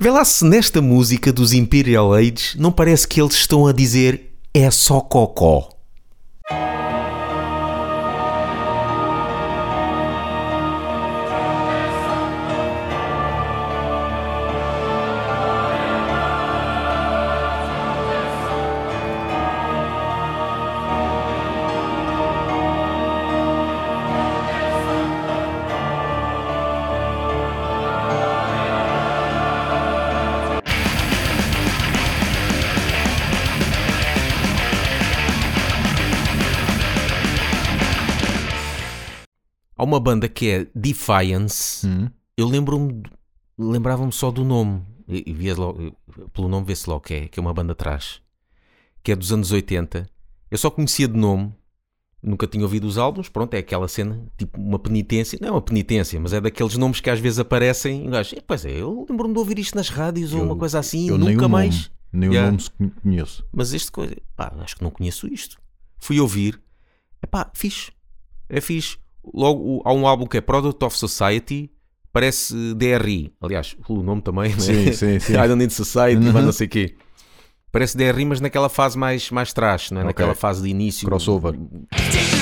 Vê 0.00 0.12
lá 0.12 0.24
se 0.24 0.44
nesta 0.44 0.80
música 0.80 1.32
dos 1.32 1.52
Imperial 1.52 2.14
Age 2.14 2.56
não 2.56 2.70
parece 2.70 3.08
que 3.08 3.20
eles 3.20 3.34
estão 3.34 3.66
a 3.66 3.72
dizer 3.72 4.32
é 4.54 4.70
só 4.70 5.00
cocó. 5.00 5.70
Banda 40.18 40.28
que 40.28 40.48
é 40.50 40.66
Defiance. 40.74 41.86
Hum. 41.86 42.08
Eu 42.36 42.46
lembro-me, 42.46 43.02
lembrava-me 43.58 44.12
só 44.12 44.30
do 44.30 44.44
nome. 44.44 44.82
E, 45.06 45.24
e 45.26 45.32
via 45.32 45.54
logo, 45.56 45.96
pelo 46.34 46.48
nome 46.48 46.66
vê-se 46.66 46.88
logo 46.88 47.00
que 47.00 47.14
é, 47.14 47.28
que 47.28 47.38
é 47.38 47.42
uma 47.42 47.54
banda 47.54 47.72
atrás. 47.72 48.20
Que 49.02 49.12
é 49.12 49.16
dos 49.16 49.32
anos 49.32 49.50
80. 49.52 50.08
Eu 50.50 50.58
só 50.58 50.70
conhecia 50.70 51.08
de 51.08 51.16
nome. 51.16 51.54
Nunca 52.22 52.46
tinha 52.48 52.64
ouvido 52.64 52.86
os 52.86 52.98
álbuns. 52.98 53.28
Pronto, 53.28 53.54
é 53.54 53.58
aquela 53.58 53.86
cena, 53.88 54.26
tipo 54.36 54.60
uma 54.60 54.78
penitência. 54.78 55.38
Não 55.40 55.48
é 55.48 55.50
uma 55.52 55.62
penitência, 55.62 56.18
mas 56.20 56.32
é 56.32 56.40
daqueles 56.40 56.76
nomes 56.76 57.00
que 57.00 57.08
às 57.08 57.20
vezes 57.20 57.38
aparecem. 57.38 58.04
E 58.04 58.08
um 58.08 58.10
gajo, 58.10 58.34
"Eh, 58.36 58.42
pois 58.46 58.64
é, 58.64 58.72
eu 58.72 59.06
lembro-me 59.08 59.32
de 59.32 59.38
ouvir 59.38 59.58
isto 59.58 59.76
nas 59.76 59.88
rádios 59.88 60.32
ou 60.34 60.40
Eu- 60.40 60.44
uma 60.46 60.56
coisa 60.56 60.78
assim. 60.80 61.08
eu 61.08 61.16
nunca 61.16 61.48
mais. 61.48 61.74
Nome, 62.12 62.26
nem 62.26 62.30
Yeah. 62.30 62.48
o 62.48 62.50
nome 62.52 62.62
se 62.62 62.70
con- 62.70 62.90
conheço. 63.02 63.46
Mas 63.52 63.72
este 63.72 63.90
coisa, 63.92 64.16
pá, 64.36 64.52
acho 64.58 64.76
que 64.76 64.82
não 64.82 64.90
conheço 64.90 65.26
isto. 65.32 65.58
Fui 65.98 66.18
ouvir, 66.18 66.60
é 67.22 67.26
pá, 67.26 67.50
fixe. 67.54 67.92
É 68.48 68.60
fixe. 68.60 68.98
Logo, 69.34 69.82
há 69.84 69.92
um 69.92 70.06
álbum 70.06 70.26
que 70.26 70.36
é 70.36 70.40
Product 70.40 70.84
of 70.84 70.96
Society, 70.96 71.70
parece 72.12 72.54
DRI. 72.74 73.32
Aliás, 73.40 73.76
o 73.88 74.02
nome 74.02 74.22
também, 74.22 74.50
né? 74.52 74.58
Sim, 74.60 74.92
sim, 74.92 75.18
sim. 75.20 75.32
I 75.34 75.46
don't 75.48 75.56
need 75.56 75.72
society, 75.72 76.24
Uhum. 76.26 76.32
mas 76.32 76.44
não 76.44 76.52
sei 76.52 76.66
o 76.66 76.70
quê. 76.70 76.94
Parece 77.70 77.96
DRI, 77.96 78.24
mas 78.24 78.40
naquela 78.40 78.68
fase 78.68 78.96
mais, 78.96 79.30
mais 79.30 79.52
trash, 79.52 79.90
não 79.90 79.98
é? 80.00 80.04
Ok. 80.04 80.08
naquela 80.08 80.34
fase 80.34 80.62
de 80.62 80.68
início. 80.68 81.06
Crossover. 81.06 81.52
Take 81.90 82.38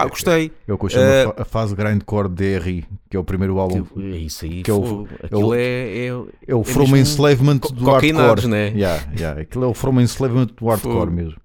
pá, 0.00 0.06
gostei. 0.08 0.52
É 0.68 0.72
o 0.72 0.78
que 0.78 0.84
eu 0.86 0.88
chamo 0.90 1.04
Eh, 1.04 1.22
a 1.22 1.26
fa- 1.34 1.42
a 1.42 1.44
fase 1.44 1.74
grindcore 1.74 2.28
DRI, 2.28 2.84
que 3.10 3.16
é 3.16 3.20
o 3.20 3.24
primeiro 3.24 3.58
álbum. 3.58 3.84
É 3.98 4.16
isso 4.16 4.44
aí. 4.44 4.62
Que 4.62 4.70
é 4.70 4.74
o- 4.74 5.06
é 5.22 5.26
Aquilo 5.26 5.48
o- 5.48 5.54
é. 5.54 5.60
é, 5.60 6.06
É 6.48 6.54
o 6.54 6.60
é 6.60 6.64
From 6.64 6.96
Enslavement 6.96 7.58
do 7.58 7.84
hardcore. 7.90 8.46
né? 8.48 8.68
Yeah, 8.68 9.12
yeah. 9.18 9.40
Aquilo 9.40 9.64
é 9.64 9.68
o 9.68 9.74
From 9.74 10.00
Enslavement 10.00 10.46
do 10.56 10.66
hardcore 10.66 11.10
mesmo. 11.10 11.36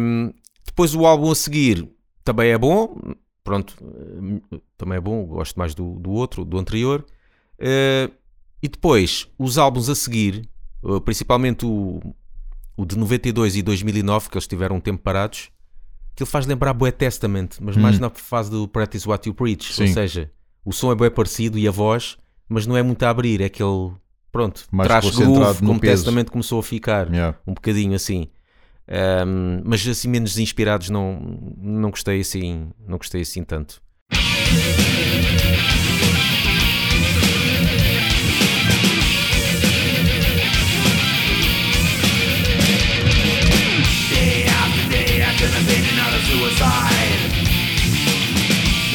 Um, 0.00 0.32
depois 0.64 0.94
o 0.94 1.04
álbum 1.06 1.30
a 1.30 1.34
seguir 1.34 1.88
também 2.24 2.50
é 2.50 2.58
bom. 2.58 2.96
Pronto, 3.44 3.74
hum, 3.82 4.40
também 4.76 4.98
é 4.98 5.00
bom. 5.00 5.24
Gosto 5.26 5.56
mais 5.58 5.74
do, 5.74 5.98
do 6.00 6.10
outro, 6.10 6.44
do 6.44 6.58
anterior. 6.58 7.04
Uh, 7.58 8.12
e 8.62 8.68
depois 8.68 9.28
os 9.38 9.56
álbuns 9.58 9.88
a 9.88 9.94
seguir, 9.94 10.48
uh, 10.82 11.00
principalmente 11.00 11.64
o, 11.64 12.00
o 12.76 12.84
de 12.84 12.98
92 12.98 13.56
e 13.56 13.62
2009, 13.62 14.28
que 14.28 14.36
eles 14.36 14.46
tiveram 14.46 14.76
um 14.76 14.80
tempo 14.80 15.02
parados, 15.02 15.50
que 16.16 16.22
ele 16.22 16.30
faz 16.30 16.46
lembrar 16.46 16.72
Boé 16.72 16.90
Testament, 16.90 17.50
mas 17.60 17.76
mais 17.76 17.96
Hum. 17.98 18.00
na 18.00 18.10
fase 18.10 18.50
do 18.50 18.66
Practice 18.66 19.06
What 19.06 19.28
You 19.28 19.34
Preach. 19.34 19.72
Sim. 19.74 19.82
Ou 19.82 19.88
seja, 19.88 20.30
o 20.64 20.72
som 20.72 20.90
é 20.90 20.94
bem 20.94 21.10
parecido 21.10 21.58
e 21.58 21.68
a 21.68 21.70
voz, 21.70 22.16
mas 22.48 22.66
não 22.66 22.76
é 22.76 22.82
muito 22.82 23.02
a 23.04 23.10
abrir. 23.10 23.40
É 23.42 23.44
aquele, 23.44 23.92
pronto, 24.32 24.64
Mais 24.72 24.88
traz 24.88 25.10
groove, 25.14 25.60
como 25.60 25.78
peso. 25.78 26.02
Testament 26.04 26.24
começou 26.30 26.58
a 26.58 26.62
ficar 26.62 27.08
Yeah. 27.12 27.38
um 27.46 27.52
bocadinho 27.54 27.94
assim. 27.94 28.28
Ahm, 28.88 29.62
mas 29.64 29.86
assim 29.86 30.08
menos 30.08 30.38
inspirados 30.38 30.88
não, 30.90 31.20
não 31.58 31.90
gostei 31.90 32.20
assim, 32.20 32.70
não 32.86 32.96
gostei 32.98 33.20
assim 33.22 33.42
tanto. 33.44 33.82
Another 46.60 46.86
suicide. 46.90 47.46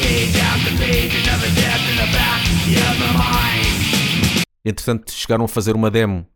Page 0.00 0.38
after 0.40 0.76
page, 0.78 1.14
another 1.28 1.50
death 1.54 1.82
in 1.90 1.96
the 1.96 2.06
back 2.12 2.42
of 2.76 2.98
the 2.98 3.12
mind. 3.18 4.44
Entretanto, 4.64 5.12
chegaram 5.12 5.44
a 5.44 5.48
fazer 5.48 5.74
uma 5.74 5.90
demo 5.90 6.26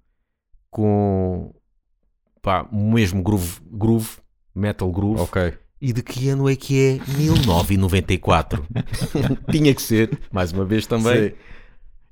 com 0.71 1.53
pá, 2.43 2.67
o 2.73 2.93
mesmo 2.93 3.23
groove, 3.23 3.61
groove, 3.71 4.09
metal 4.55 4.91
groove. 4.91 5.21
Ok. 5.21 5.55
E 5.81 5.93
de 5.93 6.03
que 6.03 6.29
ano 6.31 6.49
é 6.49 6.57
que 6.57 7.01
é? 7.07 7.13
1994. 7.19 8.67
Tinha 9.51 9.75
que 9.75 9.83
ser, 9.83 10.19
mais 10.33 10.51
uma 10.53 10.65
vez 10.65 10.87
também. 10.87 11.29
Sim. 11.31 11.35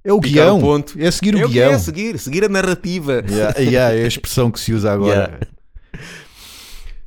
É 0.06 0.12
o 0.12 0.20
Picar 0.20 0.44
guião. 0.44 0.58
o 0.58 0.60
ponto. 0.60 1.00
É 1.02 1.10
seguir 1.10 1.34
É 1.34 1.42
o 1.42 1.46
o 1.46 1.48
que 1.48 1.54
guião. 1.54 1.72
é 1.72 1.78
seguir, 1.78 2.18
seguir 2.18 2.44
a 2.44 2.48
narrativa. 2.48 3.24
Yeah, 3.26 3.58
yeah, 3.58 3.94
é 3.96 4.04
a 4.04 4.06
expressão 4.06 4.50
que 4.50 4.60
se 4.60 4.72
usa 4.74 4.92
agora. 4.92 5.30
Yeah. 5.30 5.46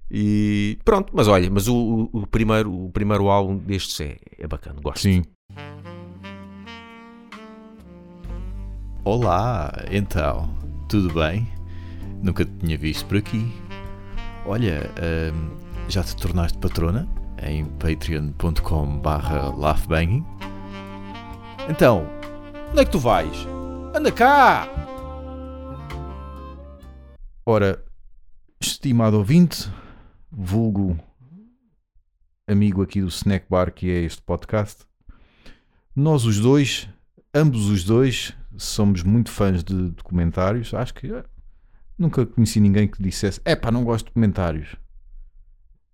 E 0.10 0.78
pronto, 0.86 1.12
mas 1.14 1.28
olha, 1.28 1.50
mas 1.52 1.68
o, 1.68 2.10
o- 2.14 2.28
primeiro, 2.28 2.72
o 2.86 2.90
primeiro 2.92 3.28
álbum 3.30 3.58
destes 3.58 4.00
é, 4.00 4.18
é 4.38 4.48
bacana, 4.48 4.80
gosto. 4.82 5.02
Sim. 5.02 5.24
Olá, 9.04 9.72
então, 9.92 10.50
tudo 10.90 11.14
bem? 11.14 11.48
Nunca 12.22 12.44
te 12.46 12.52
tinha 12.60 12.78
visto 12.78 13.06
por 13.06 13.18
aqui. 13.18 13.52
Olha, 14.46 14.90
hum, 15.34 15.56
já 15.88 16.04
te 16.04 16.16
tornaste 16.16 16.58
patrona 16.58 17.08
em 17.42 17.66
patreon.com 17.66 18.98
barra 19.00 19.50
laughbanging? 19.56 20.26
Então, 21.70 22.08
onde 22.72 22.82
é 22.82 22.86
que 22.86 22.92
tu 22.92 23.00
vais? 23.00 23.46
Anda 23.94 24.12
cá! 24.12 24.68
Ora, 27.46 27.82
estimado 28.60 29.18
ouvinte, 29.18 29.70
vulgo 30.40 30.98
amigo 32.48 32.84
aqui 32.84 33.02
do 33.02 33.08
Snack 33.08 33.48
Bar 33.50 33.74
que 33.74 33.90
é 33.90 34.04
este 34.04 34.22
podcast, 34.22 34.86
nós 35.96 36.26
os 36.26 36.40
dois, 36.40 36.88
ambos 37.34 37.68
os 37.70 37.84
dois, 37.84 38.34
somos 38.56 39.02
muito 39.02 39.32
fãs 39.32 39.64
de 39.64 39.90
documentários. 39.90 40.74
Acho 40.76 40.94
que 40.94 41.12
eh, 41.12 41.24
nunca 41.98 42.24
conheci 42.26 42.60
ninguém 42.60 42.88
que 42.88 43.02
dissesse: 43.02 43.42
é 43.44 43.56
pá, 43.56 43.72
não 43.72 43.84
gosto 43.84 44.06
de 44.06 44.10
documentários. 44.12 44.76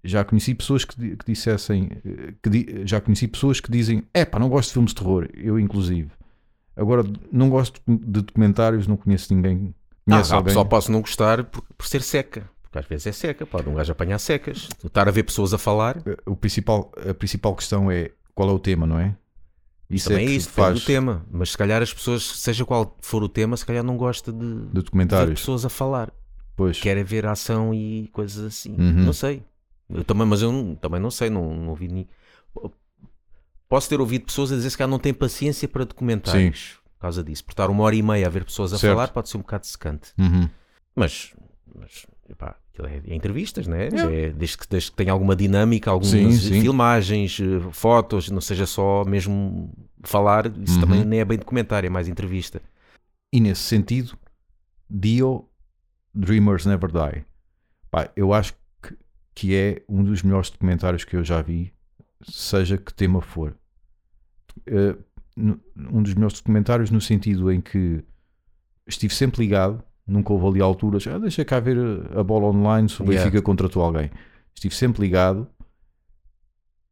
Já 0.03 0.25
conheci 0.25 0.53
pessoas 0.53 0.83
que, 0.83 0.99
di- 0.99 1.15
que 1.15 1.25
dissessem, 1.25 1.89
eh, 2.03 2.33
que 2.43 2.85
já 2.85 2.99
conheci 2.99 3.29
pessoas 3.29 3.61
que 3.61 3.71
dizem: 3.71 4.03
é 4.13 4.25
pá, 4.25 4.37
não 4.39 4.49
gosto 4.49 4.67
de 4.69 4.73
filmes 4.73 4.91
de 4.91 4.95
terror. 4.95 5.29
Eu, 5.33 5.57
inclusive. 5.57 6.11
Agora, 6.75 7.03
não 7.31 7.49
gosto 7.49 7.79
de 7.87 8.21
documentários, 8.21 8.87
não 8.87 8.97
conheço 8.97 9.33
ninguém. 9.33 9.73
Ah, 10.09 10.21
só, 10.23 10.35
alguém? 10.35 10.53
só 10.53 10.65
posso 10.65 10.91
não 10.91 10.99
gostar 10.99 11.45
por, 11.45 11.61
por 11.77 11.87
ser 11.87 12.01
seca. 12.01 12.49
Porque 12.73 12.79
às 12.79 12.85
vezes 12.88 13.06
é 13.06 13.11
seca, 13.11 13.45
pode 13.45 13.69
um 13.69 13.75
gajo 13.75 13.91
apanhar 13.91 14.17
secas. 14.17 14.67
Estar 14.84 15.07
a 15.07 15.11
ver 15.11 15.22
pessoas 15.22 15.53
a 15.53 15.59
falar, 15.59 15.97
O 16.25 16.35
principal, 16.35 16.91
a 17.07 17.13
principal 17.13 17.56
questão 17.56 17.91
é 17.91 18.09
qual 18.34 18.50
é 18.50 18.51
o 18.51 18.57
tema, 18.57 18.88
não 18.88 18.97
é? 19.00 19.16
Isso 19.88 20.09
também 20.09 20.28
é, 20.28 20.31
isso, 20.31 20.49
faz 20.49 20.79
do 20.79 20.84
tema. 20.84 21.23
Mas 21.29 21.52
se 21.52 21.58
calhar 21.58 21.84
as 21.84 21.93
pessoas, 21.93 22.23
seja 22.23 22.66
qual 22.66 22.97
for 22.99 23.22
o 23.22 23.29
tema, 23.29 23.55
se 23.55 23.64
calhar 23.64 23.84
não 23.84 23.96
gosta 23.96 24.31
de, 24.34 24.40
de 24.40 24.46
de 24.46 24.59
ver 24.64 24.70
documentários. 24.73 25.40
pessoas 25.41 25.64
a 25.66 25.70
falar. 25.70 26.11
Pois. 26.55 26.79
Querem 26.79 27.03
ver 27.03 27.28
ação 27.28 27.75
e 27.75 28.08
coisas 28.11 28.43
assim. 28.43 28.72
Uhum. 28.72 29.03
Não 29.05 29.14
sei. 29.14 29.43
Eu 29.87 30.03
também, 30.03 30.25
mas 30.25 30.41
eu 30.41 30.52
não- 30.52 30.73
também 30.73 30.99
não 30.99 31.11
sei, 31.11 31.29
não, 31.29 31.53
não 31.55 31.70
ouvi 31.70 31.87
ni... 31.87 32.09
Posso 33.70 33.87
ter 33.87 33.99
ouvido 34.02 34.25
pessoas 34.25 34.52
a 34.52 34.55
dizer 34.55 34.75
que 34.75 34.85
não 34.87 34.97
têm 34.97 35.14
paciência 35.14 35.67
para 35.67 35.84
documentários 35.85 36.79
por 36.96 37.02
causa 37.02 37.23
disso. 37.23 37.43
Por 37.46 37.52
estar 37.52 37.70
uma 37.70 37.84
hora 37.84 37.96
e 37.96 38.02
meia 38.02 38.25
a 38.25 38.29
ver 38.31 38.46
pessoas 38.46 38.73
a 38.73 38.79
Certo. 38.79 38.93
falar 38.93 39.09
pode 39.09 39.29
ser 39.29 39.37
um 39.37 39.41
bocado 39.41 39.67
secante. 39.67 40.11
Uhum. 40.17 40.49
Mas, 40.96 41.34
mas 41.75 42.05
epá, 42.29 42.55
é, 42.79 43.02
é 43.08 43.16
entrevistas, 43.16 43.67
né? 43.67 43.90
Yeah. 43.90 44.11
É, 44.11 44.29
desde, 44.31 44.58
que, 44.58 44.67
desde 44.67 44.90
que 44.91 44.97
tenha 44.97 45.11
alguma 45.11 45.35
dinâmica, 45.35 45.91
algumas 45.91 46.11
Sim, 46.11 46.31
sim. 46.31 46.61
filmagens, 46.61 47.40
eh, 47.40 47.59
fotos, 47.72 48.29
não 48.31 48.41
seja 48.41 48.66
só 48.66 49.03
mesmo 49.05 49.72
falar, 50.03 50.47
isso 50.61 50.75
Uhum. 50.75 50.81
também 50.81 51.05
nem 51.05 51.20
é 51.20 51.25
bem 51.25 51.37
documentário, 51.37 51.87
é 51.87 51.90
mais 51.90 52.08
entrevista. 52.08 52.61
E 53.31 53.40
nesse 53.40 53.61
sentido, 53.61 54.17
Dio, 54.90 55.47
Dreamers 56.14 56.66
Never 56.66 56.90
Die. 56.91 57.23
Pá, 57.91 58.09
eu 58.16 58.34
acho 58.34 58.53
que, 58.81 58.97
que 59.35 59.55
é 59.55 59.84
um 59.87 60.03
dos 60.03 60.23
melhores 60.23 60.49
documentários 60.49 61.03
que 61.03 61.16
eu 61.16 61.23
já 61.23 61.41
vi, 61.41 61.72
seja 62.28 62.78
que 62.78 62.93
tema 62.93 63.22
for. 63.22 63.55
no- 65.35 65.59
um 65.91 66.02
dos 66.03 66.14
meus 66.14 66.34
documentários 66.34 66.90
no 66.91 67.02
sentido 67.02 67.52
em 67.52 67.59
que 67.59 68.03
estive 68.87 69.14
sempre 69.14 69.41
ligado, 69.41 69.84
nunca 70.08 70.34
houve 70.34 70.47
ali 70.47 70.61
alturas, 70.61 71.05
ah, 71.08 71.17
deixa 71.17 71.44
cá 71.46 71.59
ver 71.59 71.78
a 72.16 72.23
bola 72.23 72.47
online 72.47 72.90
se 72.90 73.02
o 73.02 73.05
Yeah. 73.05 73.23
Benfica 73.26 73.41
contratou 73.41 73.82
alguém. 73.84 74.09
Estive 74.55 74.76
sempre 74.76 75.02
ligado. 75.02 75.47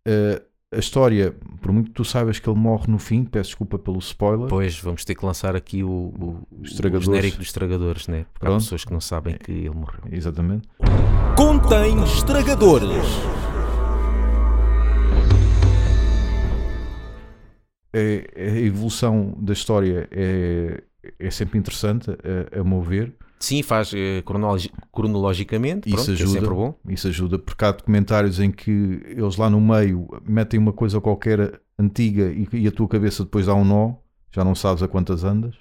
Eh, 0.08 0.42
a 0.74 0.80
história, 0.80 1.36
por 1.62 1.72
muito 1.74 1.88
que 1.90 1.94
tu 1.96 2.06
saibas 2.06 2.40
que 2.40 2.50
ele 2.50 2.58
morre 2.58 2.86
no 2.90 2.98
fim, 2.98 3.26
peço 3.26 3.50
desculpa 3.50 3.78
pelo 3.78 4.00
spoiler. 4.00 4.48
Pois 4.48 4.80
vamos 4.80 5.04
ter 5.04 5.16
que 5.16 5.26
lançar 5.26 5.56
aqui 5.56 5.84
o, 5.84 5.90
o, 5.90 6.48
o 6.50 6.64
estragadores. 6.64 7.06
genérico 7.06 7.38
dos 7.38 7.48
estragadores, 7.48 8.08
né? 8.08 8.26
Porque 8.34 8.46
há 8.46 8.50
Pronto. 8.50 8.62
pessoas 8.64 8.86
que 8.86 8.94
não 8.94 9.02
sabem 9.02 9.36
que 9.38 9.52
ele 9.52 9.70
morreu. 9.72 10.02
Exatamente. 10.10 10.68
Contém 11.36 12.02
estragadores. 12.04 13.06
É- 17.94 18.32
a 18.38 18.60
evolução 18.62 19.36
da 19.38 19.52
história 19.54 20.08
é, 20.12 20.82
é 21.20 21.32
sempre 21.32 21.58
interessante, 21.58 22.10
a, 22.12 22.60
a 22.60 22.64
meu 22.64 22.82
ver. 22.82 23.16
Sim, 23.40 23.64
faz 23.64 23.92
eh, 23.94 24.22
cronologi- 24.24 24.72
cronologicamente, 24.92 25.88
Isso 25.90 25.96
pronto, 25.96 26.06
que 26.06 26.12
ajuda. 26.24 26.38
é 26.38 26.42
sempre 26.42 26.56
bom. 26.56 26.80
Isso 26.88 27.08
ajuda, 27.08 27.40
porque 27.40 27.66
há 27.66 27.72
documentários 27.72 28.40
em 28.40 28.52
que 28.52 28.72
eles 29.06 29.36
lá 29.36 29.50
no 29.50 29.60
meio 29.60 30.08
metem 30.28 30.60
uma 30.60 30.72
coisa 30.74 31.02
qualquer 31.02 31.60
antiga 31.80 32.32
e, 32.32 32.48
e 32.54 32.68
a 32.68 32.72
tua 32.72 32.88
cabeça 32.88 33.24
depois 33.24 33.48
dá 33.48 33.56
um 33.56 33.66
nó, 33.66 33.96
já 34.32 34.44
não 34.44 34.54
sabes 34.54 34.84
a 34.84 34.88
quantas 34.88 35.24
andas. 35.24 35.56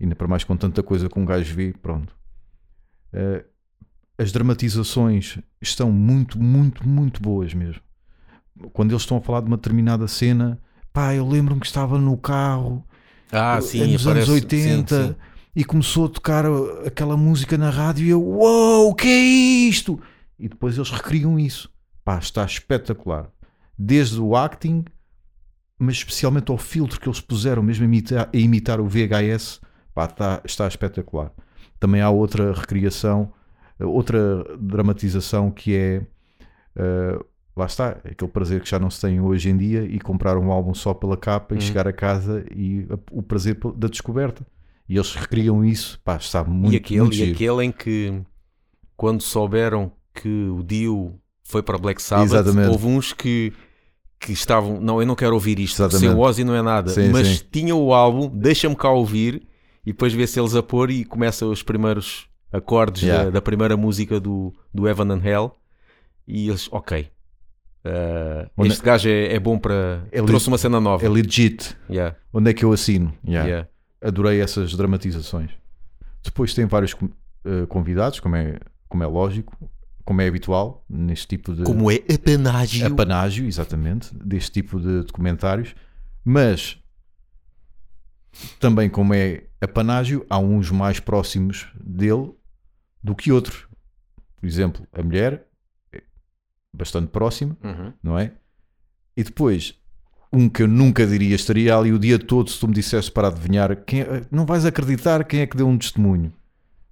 Ainda 0.00 0.14
para 0.14 0.28
mais 0.28 0.44
com 0.44 0.56
tanta 0.56 0.82
coisa 0.82 1.08
que 1.08 1.18
um 1.18 1.24
gajo 1.24 1.54
vê, 1.54 1.72
pronto. 1.72 2.14
Eh, 3.12 3.44
as 4.18 4.30
dramatizações 4.30 5.38
estão 5.60 5.90
muito, 5.90 6.40
muito, 6.40 6.86
muito 6.88 7.20
boas 7.20 7.52
mesmo. 7.54 7.82
Quando 8.72 8.92
eles 8.92 9.02
estão 9.02 9.16
a 9.16 9.20
falar 9.20 9.40
de 9.40 9.46
uma 9.46 9.56
determinada 9.56 10.06
cena, 10.06 10.60
pá, 10.92 11.14
eu 11.14 11.26
lembro-me 11.28 11.60
que 11.60 11.66
estava 11.66 11.98
no 11.98 12.16
carro 12.16 12.86
Ah, 13.32 13.60
sim, 13.60 13.92
nos 13.92 14.06
anos 14.06 14.24
aparece- 14.24 14.30
80 14.30 15.02
sim, 15.02 15.08
sim. 15.08 15.16
e 15.56 15.64
começou 15.64 16.06
a 16.06 16.08
tocar 16.08 16.44
aquela 16.86 17.16
música 17.16 17.56
na 17.56 17.70
rádio 17.70 18.04
e 18.06 18.10
eu, 18.10 18.22
uau, 18.22 18.88
o 18.90 18.94
que 18.94 19.08
é 19.08 19.20
isto? 19.68 19.98
E 20.38 20.48
depois 20.48 20.76
eles 20.76 20.90
recriam 20.90 21.38
isso. 21.38 21.70
Pá, 22.04 22.18
está 22.18 22.44
espetacular. 22.44 23.30
Desde 23.78 24.20
o 24.20 24.36
acting, 24.36 24.84
mas 25.78 25.96
especialmente 25.96 26.50
ao 26.50 26.58
filtro 26.58 27.00
que 27.00 27.08
eles 27.08 27.20
puseram, 27.20 27.62
mesmo 27.62 27.84
a 27.84 27.86
imitar, 27.86 28.28
a 28.32 28.36
imitar 28.36 28.80
o 28.80 28.86
VHS, 28.86 29.60
pá, 29.94 30.04
está, 30.04 30.40
está 30.44 30.68
espetacular. 30.68 31.32
Também 31.80 32.00
há 32.00 32.10
outra 32.10 32.52
recriação, 32.52 33.32
outra 33.80 34.44
dramatização 34.60 35.50
que 35.50 35.74
é. 35.74 36.02
uh, 36.76 37.24
lá 37.56 37.66
está, 37.66 37.90
aquele 38.04 38.30
prazer 38.30 38.60
que 38.62 38.68
já 38.70 38.78
não 38.78 38.90
se 38.90 39.00
tem 39.00 39.20
hoje 39.20 39.50
em 39.50 39.56
dia 39.56 39.84
e 39.84 39.98
comprar 40.00 40.36
um 40.38 40.50
álbum 40.50 40.72
só 40.74 40.94
pela 40.94 41.16
capa 41.16 41.54
e 41.54 41.58
Hum. 41.58 41.60
chegar 41.60 41.86
a 41.86 41.92
casa 41.92 42.44
e 42.54 42.86
a- 42.90 42.98
o 43.10 43.22
prazer 43.22 43.58
da 43.76 43.88
descoberta. 43.88 44.46
E 44.88 44.96
eles 44.96 45.14
recriam 45.14 45.64
isso, 45.64 46.00
pá, 46.04 46.16
está 46.16 46.42
muito, 46.44 46.74
e 46.74 46.76
aquele, 46.76 47.00
muito 47.00 47.16
e 47.16 47.30
aquele 47.32 47.64
em 47.64 47.72
que 47.72 48.20
quando 48.96 49.22
souberam 49.22 49.92
que 50.14 50.28
o 50.28 50.62
Dio 50.62 51.14
foi 51.44 51.62
para 51.62 51.78
Black 51.78 52.00
Sabbath, 52.02 52.26
Exatamente. 52.26 52.68
houve 52.70 52.86
uns 52.86 53.12
que, 53.12 53.52
que 54.18 54.32
estavam, 54.32 54.80
não, 54.80 55.00
eu 55.00 55.06
não 55.06 55.14
quero 55.14 55.34
ouvir 55.34 55.58
isto, 55.58 55.76
Exatamente. 55.82 56.08
sem 56.08 56.10
o 56.16 56.20
Ozzy 56.20 56.44
não 56.44 56.54
é 56.54 56.62
nada, 56.62 56.90
Sim, 56.90 57.10
mas 57.10 57.26
sim. 57.38 57.44
tinham 57.50 57.80
o 57.82 57.92
álbum, 57.94 58.28
deixa-me 58.28 58.76
cá 58.76 58.90
ouvir 58.90 59.42
e 59.84 59.92
depois 59.92 60.12
vê 60.12 60.26
se 60.26 60.38
eles 60.40 60.54
a 60.54 60.62
pôr 60.62 60.90
e 60.90 61.04
começam 61.04 61.50
os 61.50 61.62
primeiros 61.62 62.28
acordes 62.52 63.02
Yeah. 63.02 63.24
da, 63.26 63.30
da 63.30 63.42
primeira 63.42 63.76
música 63.76 64.20
do, 64.20 64.52
do 64.74 64.86
Evan 64.88 65.10
and 65.14 65.22
Hell 65.24 65.56
e 66.26 66.48
eles, 66.48 66.68
ok. 66.70 67.08
Uh, 67.84 68.50
Onde- 68.56 68.72
este 68.72 68.84
gajo 68.84 69.08
é, 69.08 69.34
é 69.34 69.40
bom 69.40 69.58
para. 69.58 70.04
É 70.10 70.22
trouxe 70.22 70.48
uma 70.48 70.58
cena 70.58 70.80
nova. 70.80 71.04
É 71.04 71.08
legit. 71.08 71.76
Yeah, 71.90 72.16
Onde 72.32 72.50
é 72.50 72.54
que 72.54 72.64
eu 72.64 72.72
assino? 72.72 73.12
Yeah. 73.26 73.48
yeah. 73.48 73.68
Adorei 74.00 74.40
essas 74.40 74.74
dramatizações. 74.74 75.50
Depois 76.24 76.54
tem 76.54 76.66
vários 76.66 76.94
eh, 77.44 77.66
convidados, 77.68 78.20
como 78.20 78.36
é, 78.36 78.58
como 78.88 79.02
é 79.02 79.06
lógico, 79.06 79.56
como 80.04 80.20
é 80.20 80.26
habitual, 80.28 80.84
neste 80.88 81.26
tipo 81.28 81.52
de. 81.54 81.64
Como 81.64 81.90
é 81.90 81.96
apanágio. 82.12 82.86
apanágio, 82.86 83.46
exatamente, 83.46 84.14
deste 84.14 84.52
tipo 84.52 84.80
de 84.80 85.02
documentários, 85.02 85.74
mas 86.24 86.78
também 88.58 88.88
como 88.88 89.14
é 89.14 89.44
apanágio, 89.60 90.24
há 90.28 90.38
uns 90.38 90.70
mais 90.70 90.98
próximos 91.00 91.68
dele 91.80 92.32
do 93.02 93.14
que 93.14 93.32
outros. 93.32 93.66
Por 94.40 94.46
exemplo, 94.46 94.86
a 94.92 95.02
mulher 95.02 95.46
bastante 96.74 97.08
próxima, 97.08 97.56
Uhum. 97.62 97.92
não 98.02 98.18
é? 98.18 98.32
E 99.16 99.22
depois, 99.22 99.74
um 100.32 100.48
que 100.48 100.62
eu 100.62 100.68
nunca 100.68 101.06
diria 101.06 101.34
estaria 101.36 101.76
ali 101.76 101.92
o 101.92 101.98
dia 101.98 102.18
todo 102.18 102.48
se 102.50 102.58
tu 102.58 102.66
me 102.66 102.74
dissesse 102.74 103.10
para 103.10 103.28
adivinhar, 103.28 103.76
quem 103.84 104.00
é- 104.00 104.22
não 104.30 104.46
vais 104.46 104.64
acreditar 104.64 105.22
quem 105.24 105.40
é 105.40 105.46
que 105.46 105.56
deu 105.56 105.68
um 105.68 105.76
testemunho 105.76 106.32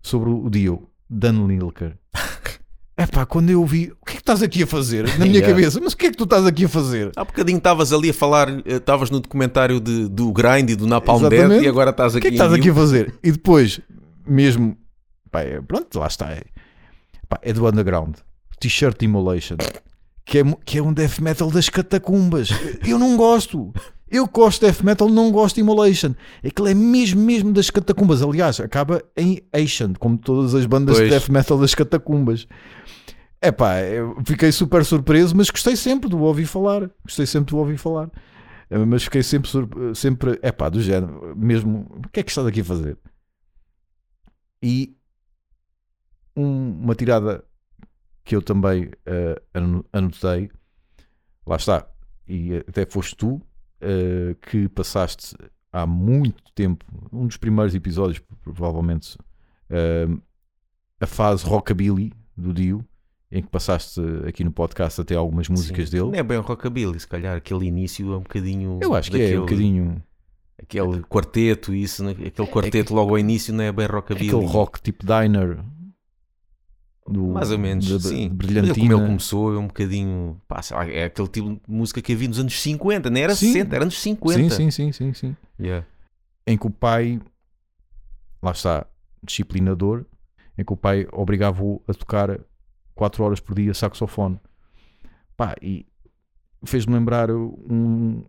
sobre 0.03 0.29
o 0.31 0.49
Dio, 0.51 0.89
Dan 1.09 1.47
Lilker. 1.47 1.97
É 2.97 3.07
pá, 3.07 3.25
quando 3.25 3.49
eu 3.49 3.65
vi, 3.65 3.91
o 3.99 4.05
que 4.05 4.13
é 4.13 4.15
que 4.17 4.21
estás 4.21 4.43
aqui 4.43 4.63
a 4.63 4.67
fazer? 4.67 5.09
Na 5.19 5.25
minha 5.25 5.39
Yeah. 5.41 5.49
cabeça, 5.55 5.81
mas 5.83 5.95
o 5.95 5.97
que 5.97 6.09
é 6.09 6.11
que 6.11 6.19
tu 6.19 6.25
estás 6.25 6.45
aqui 6.45 6.67
a 6.67 6.69
fazer? 6.69 7.11
Há 7.17 7.25
bocadinho 7.25 7.57
estavas 7.57 7.95
ali 7.95 8.11
a 8.11 8.13
falar, 8.13 8.51
eh, 8.51 8.77
estavas 8.77 9.09
no 9.09 9.21
documentário 9.21 9.81
de- 9.81 10.07
do 10.07 10.31
Grind 10.31 10.69
e 10.69 10.77
do 10.77 10.87
Napalm 10.87 11.27
Death 11.27 11.63
e 11.63 11.67
agora 11.67 11.93
estás 11.93 12.15
O 12.15 12.19
aqui 12.19 12.21
que 12.21 12.27
é 12.27 12.31
que 12.33 12.35
estás 12.37 12.53
aqui 12.53 12.69
a 12.69 12.75
fazer? 12.75 13.15
E 13.23 13.33
depois, 13.33 13.81
mesmo, 14.27 14.77
pá, 15.31 15.41
é- 15.41 15.63
pronto, 15.63 15.99
lá 15.99 16.09
está. 16.09 16.31
É, 16.31 16.43
pá, 17.27 17.39
é 17.41 17.55
do 17.55 17.67
underground. 17.67 18.17
T-shirt 18.61 19.03
Immolation. 19.03 19.57
Que 20.25 20.39
é, 20.39 20.43
que 20.65 20.79
é 20.79 20.83
um 20.83 20.93
death 20.93 21.19
metal 21.19 21.51
das 21.51 21.69
catacumbas. 21.69 22.51
Eu 22.87 22.99
não 22.99 23.17
gosto. 23.17 23.73
Eu 24.09 24.27
gosto 24.29 24.61
de 24.61 24.67
death 24.73 24.83
metal, 24.85 25.09
não 25.09 25.33
gosto 25.33 25.57
de 25.57 25.61
Immolation. 25.63 26.15
Aquilo 26.45 26.69
é 26.69 26.75
mesmo, 26.75 27.21
mesmo 27.21 27.53
das 27.53 27.71
catacumbas. 27.71 28.23
Aliás, 28.23 28.61
acaba 28.61 29.03
em 29.17 29.41
Asian, 29.53 29.93
como 29.95 30.17
todas 30.19 30.55
as 30.55 30.67
bandas 30.67 30.97
Pois. 30.99 31.09
de 31.11 31.17
death 31.19 31.29
metal 31.31 31.59
das 31.59 31.75
catacumbas. 31.75 32.47
É 33.41 33.51
pá, 33.51 33.75
fiquei 34.25 34.53
super 34.53 34.85
surpreso, 34.85 35.35
mas 35.35 35.49
gostei 35.51 35.75
sempre 35.75 36.09
de 36.11 36.15
ouvir 36.15 36.45
falar. 36.47 36.91
Gostei 37.05 37.25
sempre 37.27 37.51
de 37.53 37.57
ouvir 37.57 37.79
falar. 37.79 38.11
Eh, 38.69 38.79
Mas 38.85 39.03
fiquei 39.05 39.23
sempre, 39.23 39.49
sur- 39.51 39.69
sempre 39.97 40.39
é 40.43 40.53
pá, 40.53 40.69
do 40.69 40.81
género, 40.83 41.35
mesmo, 41.37 41.87
o 42.05 42.09
que 42.09 42.21
é 42.21 42.23
que 42.23 42.31
estás 42.31 42.47
aqui 42.47 42.61
a 42.61 42.65
fazer? 42.65 42.97
E 44.63 44.95
um- 46.37 46.81
uma 46.83 46.95
tirada 46.95 47.43
que 48.25 48.37
eu 48.37 48.43
também 48.43 48.91
ano- 49.55 49.85
anotei, 49.93 50.51
lá 51.47 51.57
está, 51.57 51.87
e 52.29 52.55
até 52.69 52.87
foste 52.87 53.17
tu 53.17 53.41
eh, 53.81 54.37
que 54.43 54.69
passaste 54.69 55.35
há 55.73 55.87
muito 55.87 56.43
tempo, 56.55 56.85
um 57.13 57.27
dos 57.27 57.37
primeiros 57.37 57.75
episódios, 57.75 58.21
provavelmente, 58.43 59.17
eh, 59.71 60.07
a 61.01 61.07
fase 61.07 61.45
rockabilly 61.47 62.13
do 62.37 62.53
Dio, 62.53 62.85
em 63.33 63.43
que 63.43 63.49
passaste 63.49 64.01
aqui 64.29 64.45
no 64.45 64.51
podcast 64.53 65.01
até 65.01 65.15
algumas 65.15 65.49
músicas 65.49 65.89
Sim. 65.89 65.97
dele. 65.97 66.11
Não 66.11 66.15
é 66.19 66.23
bem 66.23 66.39
rockabilly, 66.39 66.99
se 67.01 67.09
calhar 67.09 67.37
aquele 67.37 67.67
início 67.67 68.13
é 68.13 68.17
um 68.17 68.23
bocadinho. 68.23 68.79
Eu 68.83 68.95
acho 68.95 69.11
que 69.11 69.17
é 69.17 69.21
daquele, 69.21 69.39
um 69.39 69.41
bocadinho 69.43 70.03
Aquele 70.63 71.03
quarteto, 71.05 71.73
isso, 71.75 72.05
né? 72.05 72.11
aquele 72.11 72.49
quarteto 72.49 72.93
logo 72.95 73.11
ao 73.11 73.19
início 73.19 73.55
não 73.55 73.65
é 73.65 73.73
bem 73.73 73.87
rockabilly. 73.87 74.29
aquele 74.29 74.47
rock 74.47 74.83
tipo 74.83 75.07
diner 75.07 75.59
do, 77.09 77.29
Mais 77.29 77.51
ou 77.51 77.59
menos, 77.59 77.85
de- 77.85 77.97
de 77.99 78.03
sim. 78.09 78.29
Mas 78.29 78.37
Brilhantina. 78.37 78.75
Como 78.75 78.93
ele 78.93 79.07
começou, 79.07 79.55
é 79.55 79.59
um 79.59 79.67
bocadinho. 79.67 80.41
Pá, 80.47 80.61
lá, 80.71 80.87
é 80.89 81.05
aquele 81.05 81.29
tipo 81.29 81.49
de 81.51 81.61
música 81.69 82.01
que 82.03 82.13
havia 82.13 82.29
nos 82.29 82.39
anos 82.39 82.61
50, 82.61 83.11
não 83.11 83.21
era 83.21 83.35
Sim. 83.35 83.53
60, 83.53 83.75
era 83.77 83.85
anos 83.85 84.01
50. 84.01 84.39
Sim, 84.51 84.51
sim, 84.51 84.71
sim, 84.71 84.93
sim, 84.93 85.13
sim. 85.15 85.37
Yeah. 85.59 85.87
Em 86.47 86.57
que 86.57 86.67
o 86.67 86.71
pai, 86.71 87.21
lá 88.43 88.53
está, 88.53 88.87
disciplinador, 89.23 90.05
em 90.57 90.65
que 90.65 90.73
o 90.73 90.77
pai 90.77 91.07
obrigava-o 91.13 91.83
a 91.89 91.95
tocar 91.95 92.39
4 92.95 93.23
horas 93.25 93.41
por 93.41 93.55
dia 93.55 93.73
saxofone. 93.75 94.39
Pá, 95.37 95.55
e 95.63 95.87
fez-me 96.65 96.95
lembrar 96.95 97.31
um, 97.31 98.23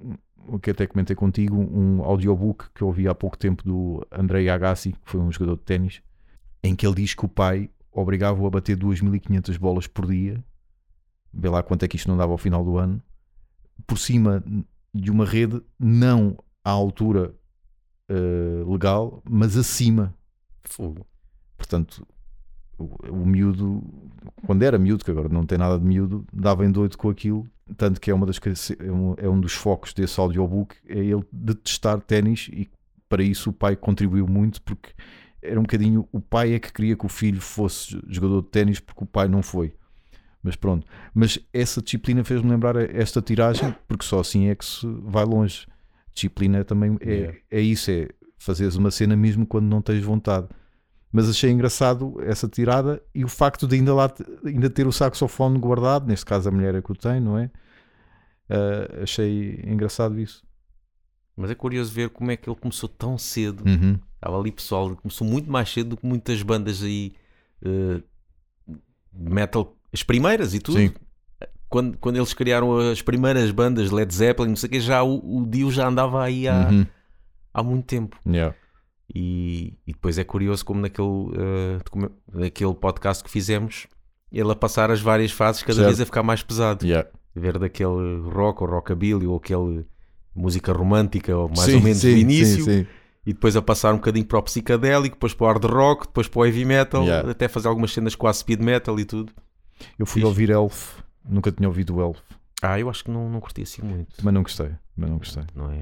o 0.48 0.58
que 0.60 0.72
até 0.72 0.88
comentei 0.88 1.16
contigo, 1.16 1.56
um 1.58 2.02
audiobook 2.04 2.66
que 2.74 2.82
eu 2.82 2.88
ouvi 2.88 3.08
há 3.08 3.14
pouco 3.14 3.38
tempo 3.38 3.64
do 3.64 4.06
Andrei 4.12 4.50
Agassi, 4.50 4.92
que 4.94 5.00
foi 5.04 5.20
um 5.20 5.32
jogador 5.32 5.58
de 5.58 5.64
ténis, 5.64 6.02
em 6.64 6.76
que 6.76 6.86
ele 6.86 6.96
diz 6.96 7.14
que 7.14 7.26
o 7.26 7.30
pai 7.30 7.70
obrigava-o 7.92 8.46
a 8.46 8.50
bater 8.50 8.76
2500 8.76 9.58
bolas 9.58 9.88
por 9.88 10.08
dia, 10.08 10.44
vê 11.34 11.50
lá 11.50 11.62
quanto 11.64 11.84
é 11.84 11.88
que 11.88 11.96
isto 11.96 12.08
não 12.08 12.18
dava 12.18 12.32
ao 12.32 12.38
final 12.38 12.64
do 12.64 12.78
ano, 12.78 13.02
por 13.86 13.98
cima 13.98 14.44
de 14.94 15.12
uma 15.12 15.26
rede, 15.26 15.62
não 15.80 16.38
à 16.64 16.72
altura 16.72 17.34
eh, 18.10 18.64
legal, 18.68 19.22
mas 19.30 19.56
acima. 19.56 20.14
Fogo. 20.64 21.08
Portanto, 21.58 22.06
o, 22.78 22.84
o 23.10 23.26
miúdo, 23.26 23.82
quando 24.46 24.64
era 24.64 24.78
miúdo, 24.78 25.06
que 25.06 25.12
agora 25.12 25.30
não 25.30 25.46
tem 25.46 25.58
nada 25.58 25.80
de 25.80 25.86
miúdo, 25.86 26.26
dava 26.34 26.66
em 26.66 26.72
doido 26.72 26.98
com 26.98 27.10
aquilo. 27.10 27.48
Tanto 27.78 28.02
que 28.02 28.12
é, 28.12 28.14
uma 28.14 28.26
das, 28.26 28.38
é 28.80 28.92
um, 28.92 29.16
é 29.18 29.30
um 29.30 29.40
dos 29.40 29.54
focos 29.54 29.94
desse 29.94 30.20
audiobook, 30.20 30.76
é 30.86 30.98
ele 30.98 31.24
detestar 31.32 32.02
ténis 32.02 32.50
e 32.52 32.70
para 33.08 33.24
isso 33.24 33.50
o 33.50 33.54
pai 33.54 33.78
contribuiu 33.78 34.28
muito 34.28 34.62
porque 34.62 34.90
era 35.42 35.60
um 35.60 35.64
bocadinho, 35.64 36.08
o 36.12 36.20
pai 36.20 36.54
é 36.54 36.60
que 36.60 36.72
queria 36.72 36.96
que 36.96 37.06
o 37.06 37.10
filho 37.10 37.42
fosse 37.42 38.00
jogador 38.08 38.42
de 38.42 38.50
ténis 38.50 38.80
porque 38.80 39.04
o 39.04 39.08
pai 39.08 39.28
não 39.28 39.42
foi. 39.42 39.74
Mas 40.44 40.56
pronto. 40.56 40.88
Mas 41.14 41.40
essa 41.54 41.82
disciplina 41.82 42.24
fez-me 42.24 42.50
lembrar 42.50 42.76
esta 42.78 43.22
tiragem, 43.22 43.76
porque 43.88 44.06
só 44.06 44.20
assim 44.20 44.48
é 44.50 44.56
que 44.56 44.66
se 44.66 44.88
vai 45.04 45.26
longe. 45.26 45.68
Disciplina 46.14 46.64
também 46.64 46.98
é, 47.00 47.12
Yeah. 47.12 47.38
é 47.52 47.62
isso, 47.62 47.92
é 47.92 48.10
fazeres 48.38 48.76
uma 48.76 48.90
cena 48.90 49.16
mesmo 49.16 49.46
quando 49.46 49.66
não 49.66 49.82
tens 49.82 50.04
vontade. 50.04 50.48
Mas 51.12 51.30
achei 51.30 51.52
engraçado 51.52 52.16
essa 52.22 52.48
tirada 52.48 53.02
e 53.14 53.24
o 53.24 53.28
facto 53.28 53.68
de 53.68 53.76
ainda 53.76 53.94
lá 53.94 54.12
ainda 54.46 54.70
ter 54.70 54.88
o 54.88 54.92
saxofone 54.92 55.60
guardado, 55.60 56.08
neste 56.08 56.26
caso 56.26 56.50
a 56.50 56.52
mulher 56.52 56.74
é 56.74 56.82
que 56.82 56.92
o 56.92 56.96
tem, 56.96 57.20
não 57.20 57.38
é? 57.38 57.52
Ah, 58.50 59.04
achei 59.04 59.62
engraçado 59.66 60.20
isso. 60.20 60.44
Mas 61.42 61.52
é 61.52 61.56
curioso 61.56 61.92
ver 61.94 62.10
como 62.10 62.32
é 62.32 62.38
que 62.38 62.50
ele 62.50 62.56
começou 62.60 62.88
tão 62.88 63.18
cedo. 63.18 63.64
Uhum. 63.68 63.98
Estava 64.16 64.40
ali 64.40 64.52
pessoal, 64.52 64.96
começou 64.96 65.28
muito 65.28 65.50
mais 65.52 65.70
cedo 65.70 65.90
do 65.92 65.98
que 65.98 66.06
muitas 66.06 66.42
bandas 66.44 66.84
aí 66.84 67.14
eh, 67.64 68.02
de 69.14 69.32
metal, 69.34 69.76
as 69.92 70.04
primeiras 70.04 70.54
e 70.54 70.60
tudo. 70.60 70.78
Sim. 70.78 70.94
Quando, 71.68 71.98
quando 71.98 72.18
eles 72.18 72.34
criaram 72.34 72.78
as 72.78 73.02
primeiras 73.02 73.50
bandas, 73.52 73.90
Led 73.92 74.14
Zeppelin, 74.14 74.50
não 74.50 74.56
sei 74.56 74.68
o 74.68 74.72
que, 74.72 74.80
já 74.80 75.02
o, 75.04 75.40
o 75.40 75.46
Dio 75.48 75.72
já 75.72 75.88
andava 75.88 76.22
aí 76.24 76.48
há, 76.48 76.70
Uhum. 76.70 76.86
há 77.54 77.64
muito 77.64 77.86
tempo. 77.86 78.18
Yeah. 78.28 78.54
E, 79.14 79.78
e 79.88 79.94
depois 79.94 80.18
é 80.18 80.24
curioso 80.24 80.64
como 80.66 80.82
naquele, 80.82 81.08
eh, 81.36 81.78
documen- 81.84 82.12
naquele 82.34 82.74
podcast 82.76 83.24
que 83.24 83.30
fizemos, 83.30 83.88
ele 84.32 84.52
a 84.52 84.56
passar 84.56 84.92
as 84.92 85.02
várias 85.02 85.32
fases, 85.32 85.62
cada 85.64 85.74
Certo. 85.76 85.88
vez 85.88 86.00
a 86.02 86.06
ficar 86.06 86.24
mais 86.24 86.44
pesado. 86.44 86.86
Yeah. 86.86 87.10
Ver 87.34 87.58
daquele 87.58 88.20
rock 88.34 88.62
ou 88.64 88.70
rockabilly 88.70 89.26
ou 89.26 89.38
aquele 89.38 89.86
música 90.36 90.72
romântica 90.74 91.36
ou 91.36 91.48
mais 91.48 91.62
Sim, 91.62 91.76
ou 91.76 91.82
menos 91.82 92.00
sim, 92.00 92.12
do 92.14 92.18
início 92.18 92.64
sim, 92.64 92.88
e 93.26 93.34
depois 93.34 93.56
a 93.56 93.62
passar 93.62 93.94
um 93.94 93.98
bocadinho 93.98 94.26
para 94.26 94.40
o 94.40 94.44
psicadélico, 94.44 95.16
depois 95.16 95.34
para 95.34 95.46
o 95.46 95.48
hard 95.48 95.66
rock, 95.66 96.08
depois 96.08 96.28
para 96.28 96.40
o 96.40 96.46
heavy 96.46 96.66
metal, 96.66 97.04
Yeah. 97.04 97.30
até 97.32 97.48
fazer 97.48 97.68
algumas 97.68 97.92
cenas 97.94 98.16
a 98.20 98.34
speed 98.34 98.62
metal 98.62 99.00
e 99.00 99.06
tudo. 99.06 99.32
Eu 99.98 100.06
fui 100.06 100.24
ouvir 100.24 100.50
Elf, 100.50 101.00
nunca 101.24 101.52
tinha 101.52 101.68
ouvido 101.68 101.96
o 101.96 102.02
Elf, 102.02 102.20
Ah, 102.62 102.80
eu 102.80 102.90
acho 102.90 103.04
que 103.04 103.12
não, 103.12 103.30
não 103.30 103.40
curti 103.40 103.62
assim 103.64 103.82
muito. 103.82 104.16
também 104.18 104.34
não 104.34 104.44
gostei, 104.44 104.72
mas 104.96 105.10
não 105.10 105.18
gostei. 105.18 105.44
Não 105.56 105.72
é? 105.72 105.80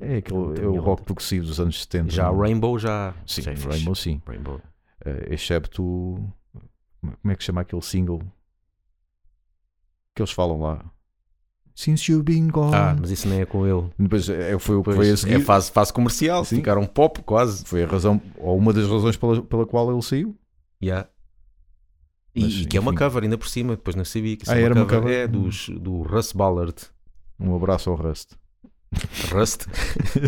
É 0.00 0.16
aquele 0.18 0.60
é 0.62 0.66
o 0.66 0.80
rock 0.80 1.02
progressivo 1.02 1.44
dos 1.46 1.58
anos 1.58 1.80
70. 1.82 2.10
Já 2.10 2.30
não 2.30 2.44
é? 2.44 2.46
Rainbow 2.48 2.78
já. 2.78 3.14
Sim, 3.26 3.42
já 3.42 3.50
é. 3.50 3.54
Rainbow 3.54 3.94
sim. 3.96 4.22
Rainbow. 4.24 4.60
Eh, 5.04 5.28
excepto 5.30 5.82
como 7.00 7.32
é 7.32 7.34
que 7.34 7.42
se 7.42 7.46
chama 7.46 7.62
aquele 7.62 7.82
single 7.82 8.20
que 10.14 10.22
eles 10.22 10.30
falam 10.30 10.60
lá? 10.60 10.84
Since 11.78 12.10
you've 12.10 12.24
been 12.24 12.48
gone. 12.48 12.74
Ah, 12.74 12.96
mas 12.98 13.08
isso 13.12 13.28
nem 13.28 13.40
é 13.40 13.46
com 13.46 13.64
ele. 13.64 13.88
Depois 13.96 14.28
é, 14.28 14.58
foi 14.58 14.74
o 14.74 14.80
que 14.82 14.86
Pois, 14.86 14.96
foi 14.96 15.10
a 15.12 15.16
seguir. 15.16 15.34
é 15.34 15.40
fase, 15.40 15.70
fase 15.70 15.92
comercial, 15.92 16.44
Sim. 16.44 16.56
ficaram 16.56 16.84
pop 16.84 17.22
quase. 17.22 17.64
Foi 17.64 17.84
a 17.84 17.86
razão, 17.86 18.20
ou 18.36 18.58
uma 18.58 18.72
das 18.72 18.88
razões 18.90 19.16
pela, 19.16 19.40
pela 19.42 19.64
qual 19.64 19.92
ele 19.92 20.02
saiu. 20.02 20.36
Yeah. 20.82 21.08
E, 22.34 22.42
Mas, 22.42 22.52
e 22.54 22.64
que 22.66 22.76
é 22.76 22.80
uma 22.80 22.92
cover 22.92 23.22
ainda 23.22 23.38
por 23.38 23.46
cima, 23.48 23.76
depois 23.76 23.94
não 23.94 24.04
sabia 24.04 24.36
que 24.36 24.42
isso 24.42 24.50
Ah, 24.50 24.58
é 24.58 24.62
era 24.62 24.74
uma 24.74 24.80
uma 24.82 24.88
cover. 24.88 25.02
cover? 25.02 25.18
É 25.20 25.28
dos, 25.28 25.68
do 25.68 26.02
Russ 26.02 26.32
Ballard. 26.32 26.74
Um 27.38 27.54
abraço 27.54 27.90
ao 27.90 27.94
Rust. 27.96 28.32
Rust? 29.30 29.66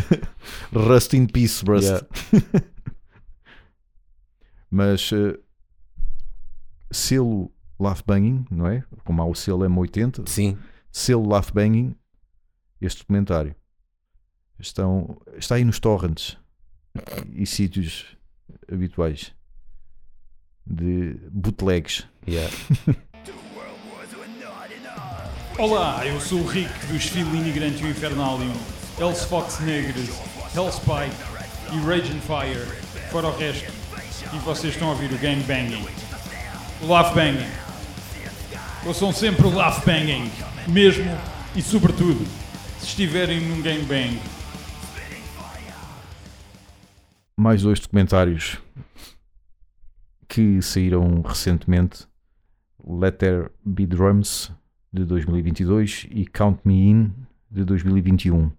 Rust 0.72 1.14
in 1.14 1.26
peace, 1.26 1.64
Rust. 1.66 1.88
Yeah. 1.88 2.06
Mas 4.70 5.10
eh, 5.12 5.36
selo 6.92 7.50
Laugh 7.80 8.02
Banging, 8.06 8.44
não 8.52 8.68
é? 8.68 8.84
Como 9.04 9.20
há 9.20 9.24
o 9.26 9.34
selo 9.34 9.64
M80, 9.68 10.28
Sim. 10.28 10.56
Selo 10.90 11.28
Laugh 11.28 11.50
Banging, 11.52 11.94
este 12.80 13.00
documentário 13.00 13.54
estão, 14.58 15.20
está 15.36 15.54
aí 15.56 15.64
nos 15.64 15.78
torrents 15.78 16.36
e 17.32 17.46
sítios 17.46 18.16
habituais 18.70 19.32
de 20.66 21.14
bootlegs. 21.30 22.06
Yeah. 22.26 22.50
Olá, 25.58 26.06
eu 26.06 26.20
sou 26.20 26.40
o 26.40 26.46
Rick 26.46 26.72
dos 26.86 27.04
Filini 27.04 27.52
Grande 27.52 27.82
e 27.82 27.86
o 27.86 27.90
Infernalium, 27.90 28.54
Hell's 28.98 29.24
Fox 29.24 29.60
Negres, 29.60 30.08
Hellspike 30.54 31.14
e 31.72 31.78
Rage 31.80 32.12
and 32.12 32.20
Fire, 32.20 32.64
fora 33.10 33.28
o 33.28 33.36
resto. 33.36 33.70
E 34.32 34.38
vocês 34.38 34.72
estão 34.74 34.88
a 34.88 34.92
ouvir 34.92 35.12
o 35.12 35.18
Gang 35.18 35.42
Banging. 35.42 35.86
O 36.80 36.86
Laugh 36.86 37.12
Banging. 37.14 37.50
Ouçam 38.86 39.12
sempre 39.12 39.46
o 39.46 39.54
Laugh 39.54 39.84
Banging, 39.84 40.30
mesmo 40.70 41.10
e 41.54 41.62
sobretudo, 41.62 42.24
se 42.78 42.86
estiverem 42.86 43.40
num 43.40 43.60
Gang 43.60 43.82
Bang. 43.84 44.20
mais 47.40 47.62
dois 47.62 47.80
documentários 47.80 48.58
que 50.28 50.60
saíram 50.60 51.22
recentemente: 51.22 52.06
Let 52.86 53.12
There 53.12 53.48
Be 53.64 53.86
Drums 53.86 54.52
de 54.92 55.06
2022 55.06 56.06
e 56.10 56.26
Count 56.26 56.60
Me 56.66 56.90
In 56.90 57.14
de 57.50 57.64
2021, 57.64 58.52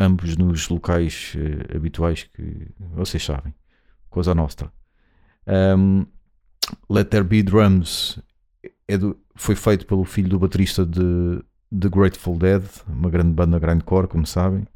ambos 0.00 0.36
nos 0.36 0.68
locais 0.68 1.34
eh, 1.36 1.76
habituais 1.76 2.24
que 2.24 2.68
vocês 2.92 3.24
sabem, 3.24 3.54
Cosa 4.10 4.34
Nostra. 4.34 4.72
Um, 5.46 6.04
Let 6.90 7.04
There 7.04 7.24
Be 7.24 7.44
Drums 7.44 8.18
é 8.88 8.96
do- 8.98 9.16
foi 9.34 9.54
feito 9.54 9.86
pelo 9.86 10.04
filho 10.04 10.28
do 10.28 10.38
baterista 10.38 10.84
de 10.84 11.40
The 11.78 11.88
Grateful 11.88 12.36
Dead, 12.38 12.62
uma 12.88 13.08
grande 13.10 13.32
banda 13.32 13.58
grindcore, 13.58 14.06
como 14.08 14.26
sabem. 14.26 14.66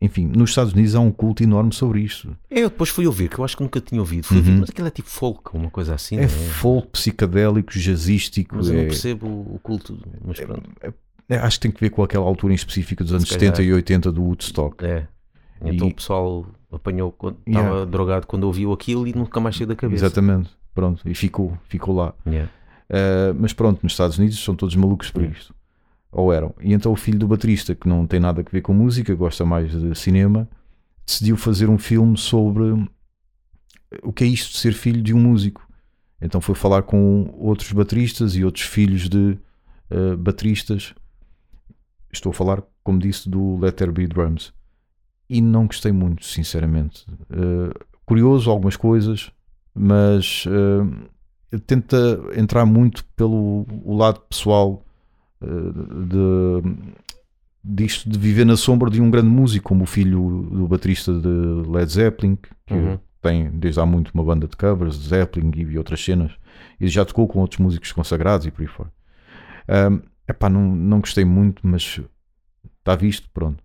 Enfim, 0.00 0.26
nos 0.26 0.50
Estados 0.50 0.74
Unidos 0.74 0.94
há 0.94 1.00
um 1.00 1.10
culto 1.10 1.42
enorme 1.42 1.72
sobre 1.72 2.00
isto. 2.02 2.36
Eu 2.50 2.68
depois 2.68 2.90
fui 2.90 3.06
ouvir, 3.06 3.28
que 3.30 3.38
eu 3.38 3.44
acho 3.44 3.56
que 3.56 3.62
nunca 3.62 3.80
tinha 3.80 4.00
ouvido. 4.00 4.24
Fui 4.26 4.36
Uhum. 4.36 4.42
ouvir, 4.44 4.60
mas 4.60 4.70
aquilo 4.70 4.86
é 4.86 4.90
tipo 4.90 5.08
folk, 5.08 5.56
uma 5.56 5.70
coisa 5.70 5.94
assim. 5.94 6.16
É 6.18 6.22
não 6.22 6.28
folk, 6.28 6.88
psicadélico, 6.88 7.72
jazzístico. 7.72 8.56
Mas 8.56 8.68
eu 8.68 8.74
não 8.74 8.80
é- 8.82 8.86
percebo 8.86 9.26
o 9.26 9.58
culto. 9.62 9.98
Mas 10.24 10.38
pronto. 10.38 10.68
é- 11.28 11.38
acho 11.38 11.58
que 11.58 11.62
tem 11.62 11.70
que 11.70 11.80
ver 11.80 11.90
com 11.90 12.02
aquela 12.02 12.24
altura 12.26 12.52
em 12.52 12.56
específica 12.56 13.02
dos 13.02 13.12
anos 13.12 13.24
Se 13.28 13.34
calhar. 13.38 13.54
70 13.56 13.62
e 13.68 13.72
80 13.72 14.12
do 14.12 14.22
Woodstock. 14.22 14.84
É. 14.84 15.08
Então 15.62 15.88
E- 15.88 15.90
o 15.92 15.94
pessoal 15.94 16.46
apanhou 16.70 17.10
quando 17.10 17.38
Yeah. 17.48 17.66
estava 17.68 17.86
drogado 17.86 18.26
quando 18.26 18.44
ouviu 18.44 18.72
aquilo 18.72 19.06
e 19.08 19.14
nunca 19.14 19.40
mais 19.40 19.56
saiu 19.56 19.66
da 19.66 19.74
cabeça. 19.74 20.04
Exatamente. 20.04 20.50
Pronto, 20.76 21.08
e 21.08 21.14
ficou, 21.14 21.56
ficou 21.70 21.94
lá. 21.94 22.14
Yeah. 22.26 22.52
Uh, 22.90 23.34
mas 23.40 23.54
pronto, 23.54 23.82
nos 23.82 23.94
Estados 23.94 24.18
Unidos 24.18 24.38
são 24.44 24.54
todos 24.54 24.76
malucos 24.76 25.10
por 25.10 25.22
isto. 25.22 25.54
Ou 26.12 26.30
eram. 26.30 26.54
E 26.60 26.74
então 26.74 26.92
o 26.92 26.96
filho 26.96 27.18
do 27.18 27.26
baterista, 27.26 27.74
que 27.74 27.88
não 27.88 28.06
tem 28.06 28.20
nada 28.20 28.42
a 28.42 28.50
ver 28.50 28.60
com 28.60 28.74
música, 28.74 29.14
gosta 29.14 29.42
mais 29.42 29.70
de 29.70 29.94
cinema, 29.94 30.46
decidiu 31.06 31.34
fazer 31.38 31.70
um 31.70 31.78
filme 31.78 32.18
sobre 32.18 32.86
o 34.02 34.12
que 34.12 34.24
é 34.24 34.26
isto 34.26 34.52
de 34.52 34.58
ser 34.58 34.74
filho 34.74 35.02
de 35.02 35.14
um 35.14 35.18
músico. 35.18 35.66
Então 36.20 36.42
foi 36.42 36.54
falar 36.54 36.82
com 36.82 37.34
outros 37.38 37.72
bateristas 37.72 38.36
e 38.36 38.44
outros 38.44 38.66
filhos 38.66 39.08
de 39.08 39.38
uh, 39.90 40.14
bateristas. 40.18 40.94
Estou 42.12 42.32
a 42.32 42.34
falar, 42.34 42.62
como 42.84 42.98
disse, 42.98 43.30
do 43.30 43.56
Let 43.56 43.76
There 43.76 43.92
Be 43.92 44.06
Drums. 44.06 44.52
E 45.26 45.40
não 45.40 45.66
gostei 45.66 45.90
muito, 45.90 46.26
sinceramente. 46.26 47.06
Uh, 47.30 47.72
curioso, 48.04 48.50
algumas 48.50 48.76
coisas, 48.76 49.32
mas 49.76 50.44
uh, 50.46 51.58
tenta 51.66 51.96
entrar 52.34 52.64
muito 52.64 53.04
pelo 53.16 53.66
lado 53.84 54.20
pessoal 54.20 54.82
uh, 55.40 56.04
de, 56.06 56.76
disto 57.62 58.08
de 58.08 58.18
viver 58.18 58.44
na 58.46 58.56
sombra 58.56 58.90
de 58.90 59.00
um 59.00 59.10
grande 59.10 59.28
músico, 59.28 59.68
como 59.68 59.84
o 59.84 59.86
filho 59.86 60.46
do 60.50 60.66
baterista 60.66 61.12
de 61.12 61.28
Led 61.68 61.92
Zeppelin, 61.92 62.36
que 62.36 62.74
Uhum. 62.74 62.98
tem 63.20 63.50
desde 63.50 63.80
há 63.80 63.86
muito 63.86 64.10
uma 64.14 64.24
banda 64.24 64.46
de 64.48 64.56
covers, 64.56 64.98
de 64.98 65.08
Zeppelin 65.08 65.52
e 65.54 65.78
outras 65.78 66.02
cenas, 66.04 66.32
e 66.80 66.88
já 66.88 67.04
tocou 67.04 67.28
com 67.28 67.40
outros 67.40 67.60
músicos 67.60 67.92
consagrados 67.92 68.46
e 68.46 68.50
por 68.50 68.62
aí 68.62 68.68
fora. 68.68 68.92
Um, 69.68 70.00
epá, 70.28 70.48
não, 70.48 70.74
não 70.74 71.00
gostei 71.00 71.24
muito, 71.24 71.66
mas 71.66 72.00
está 72.78 72.94
visto, 72.96 73.28
pronto. 73.32 73.62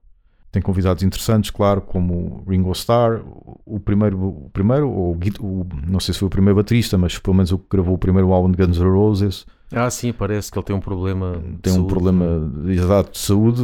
Tem 0.51 0.61
convidados 0.61 1.01
interessantes, 1.01 1.49
claro, 1.49 1.79
como 1.81 2.43
Ringo 2.47 2.71
Starr, 2.73 3.21
o- 3.65 3.79
primeiro, 3.79 4.17
o 4.21 4.49
primeiro 4.51 4.89
ou 4.89 5.17
o, 5.39 5.65
não 5.87 5.99
sei 5.99 6.13
se 6.13 6.19
foi 6.19 6.27
o 6.27 6.29
primeiro 6.29 6.57
baterista, 6.57 6.97
mas 6.97 7.17
pelo 7.17 7.35
menos 7.35 7.51
o 7.53 7.57
que 7.57 7.65
gravou 7.71 7.93
o 7.95 7.97
primeiro 7.97 8.33
álbum 8.33 8.51
de 8.51 8.57
Guns 8.57 8.77
N' 8.77 8.89
Roses, 8.89 9.45
Ah, 9.71 9.89
sim, 9.89 10.11
parece 10.11 10.51
que 10.51 10.57
ele 10.59 10.65
tem 10.65 10.75
um 10.75 10.81
problema. 10.81 11.37
de 11.37 11.57
tem 11.61 11.71
um 11.71 11.75
saúde. 11.77 11.93
problema 11.93 12.51
de, 12.65 12.71
exato, 12.73 13.11
de 13.11 13.17
saúde 13.19 13.61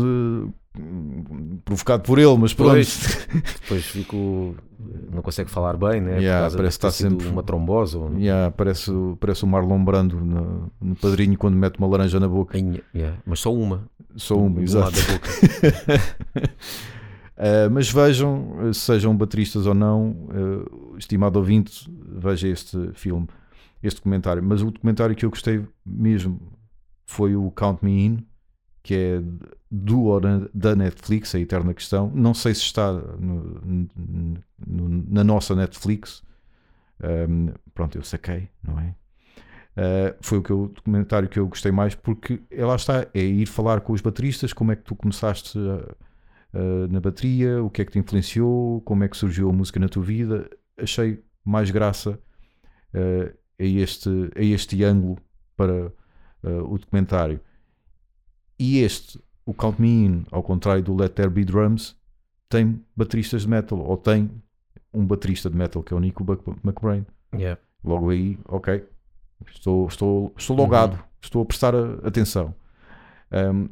provocado 1.66 2.04
por 2.04 2.20
ele, 2.20 2.38
mas 2.38 2.54
pronto. 2.54 2.72
Pois, 2.72 3.28
depois 3.62 3.86
fico. 3.86 4.56
Não 5.12 5.22
consegue 5.22 5.50
falar 5.50 5.76
bem, 5.78 6.00
né? 6.02 6.20
Yeah, 6.20 6.56
parece 6.56 6.78
que 6.80 6.86
está 6.86 6.92
sempre- 6.92 7.28
uma 7.28 7.44
trombose. 7.44 7.98
Ou... 7.98 8.16
Yeah, 8.18 8.52
parece, 8.52 8.92
parece 9.20 9.44
o 9.44 9.48
Marlon 9.48 9.84
Brando 9.84 10.20
no, 10.20 10.72
no 10.80 10.96
padrinho 10.96 11.38
quando 11.38 11.56
mete 11.56 11.78
uma 11.80 11.88
laranja 11.88 12.20
na 12.20 12.28
boca. 12.28 12.58
Yeah, 12.94 13.18
Mas 13.26 13.40
só 13.40 13.54
uma. 13.54 13.90
Só 14.16 14.36
uma, 14.38 14.56
Do 14.56 14.62
exato. 14.64 14.86
lado 14.86 14.96
da 14.96 15.14
boca. 15.14 15.30
Uh, 17.38 17.70
mas 17.72 17.90
vejam, 17.92 18.70
uh, 18.70 18.74
sejam 18.74 19.16
bateristas 19.16 19.66
ou 19.66 19.74
não, 19.74 20.12
uh, 20.12 20.98
estimado 20.98 21.38
ouvinte, 21.40 21.88
veja 22.20 22.48
este 22.48 22.92
filme, 22.94 23.28
este 23.84 23.98
documentário. 23.98 24.42
Mas 24.44 24.62
o 24.62 24.72
documentário 24.72 25.16
que 25.16 25.26
eu 25.26 25.30
gostei 25.30 25.64
mesmo 25.86 26.40
foi 27.06 27.36
o 27.36 27.50
Count 27.52 27.84
Me 27.84 28.06
In, 28.06 28.26
que 28.88 28.96
é 28.96 29.22
do 29.70 30.04
ou 30.04 30.22
da 30.54 30.76
Netflix, 30.76 31.36
a 31.36 31.40
eterna 31.40 31.74
questão. 31.74 32.10
Não 32.16 32.34
sei 32.34 32.54
se 32.54 32.62
está 32.62 32.94
no- 32.94 33.90
no- 34.66 35.04
na 35.10 35.24
nossa 35.26 35.54
Netflix. 35.54 36.24
Um, 37.04 37.50
pronto, 37.74 37.98
eu 37.98 38.04
saquei, 38.04 38.50
não 38.64 38.80
é? 38.80 38.96
Uh, 39.76 40.16
foi 40.22 40.38
o 40.40 40.42
que 40.44 40.50
eu, 40.52 40.72
documentário 40.74 41.30
que 41.30 41.38
eu 41.38 41.48
gostei 41.48 41.72
mais 41.72 41.94
porque 41.94 42.42
é, 42.50 42.66
lá 42.66 42.76
está, 42.76 43.06
é 43.14 43.20
ir 43.20 43.46
falar 43.46 43.82
com 43.82 43.94
os 43.94 44.02
bateristas, 44.02 44.54
como 44.54 44.72
é 44.72 44.76
que 44.76 44.84
tu 44.84 44.96
começaste 44.96 45.58
a- 45.60 45.96
a- 46.58 46.88
na 46.90 47.00
bateria, 47.02 47.62
o 47.64 47.70
que 47.70 47.82
é 47.82 47.86
que 47.86 47.92
te 47.92 48.00
influenciou, 48.00 48.82
como 48.82 49.04
é 49.04 49.08
que 49.10 49.18
surgiu 49.18 49.50
a 49.50 49.54
música 49.54 49.80
na 49.80 49.90
tua 49.90 50.04
vida. 50.04 50.50
Achei 50.78 51.22
mais 51.46 51.70
graça 51.72 52.20
uh, 52.94 53.34
a, 53.60 53.64
este, 53.64 54.10
a 54.36 54.42
este 54.42 54.84
ângulo 54.84 55.18
para 55.58 55.88
uh, 56.44 56.74
o 56.74 56.78
documentário. 56.80 57.40
E 58.60 58.80
este, 58.80 59.20
o 59.46 59.54
Count 59.54 59.82
Me 59.82 59.88
In, 60.06 60.26
ao 60.32 60.42
contrário 60.44 60.84
do 60.84 60.96
Let 60.96 61.14
There 61.14 61.30
Be 61.30 61.46
Drums, 61.46 61.96
tem 62.50 62.84
bateristas 62.96 63.44
de 63.44 63.48
metal, 63.50 63.80
ou 63.80 63.98
tem 63.98 64.32
um 64.94 65.06
baterista 65.06 65.50
de 65.50 65.56
metal 65.56 65.84
que 65.84 65.94
é 65.94 65.98
o 65.98 66.00
Nico 66.00 66.24
McBrain. 66.64 67.06
Yeah. 67.34 67.60
Logo 67.84 68.10
aí, 68.10 68.38
ok, 68.48 68.84
estou, 69.48 69.88
estou, 69.88 70.34
estou 70.38 70.56
logado, 70.56 71.00
estou 71.22 71.42
a 71.42 71.46
prestar 71.46 71.76
a- 71.76 72.08
atenção. 72.08 72.56
Um, 73.32 73.70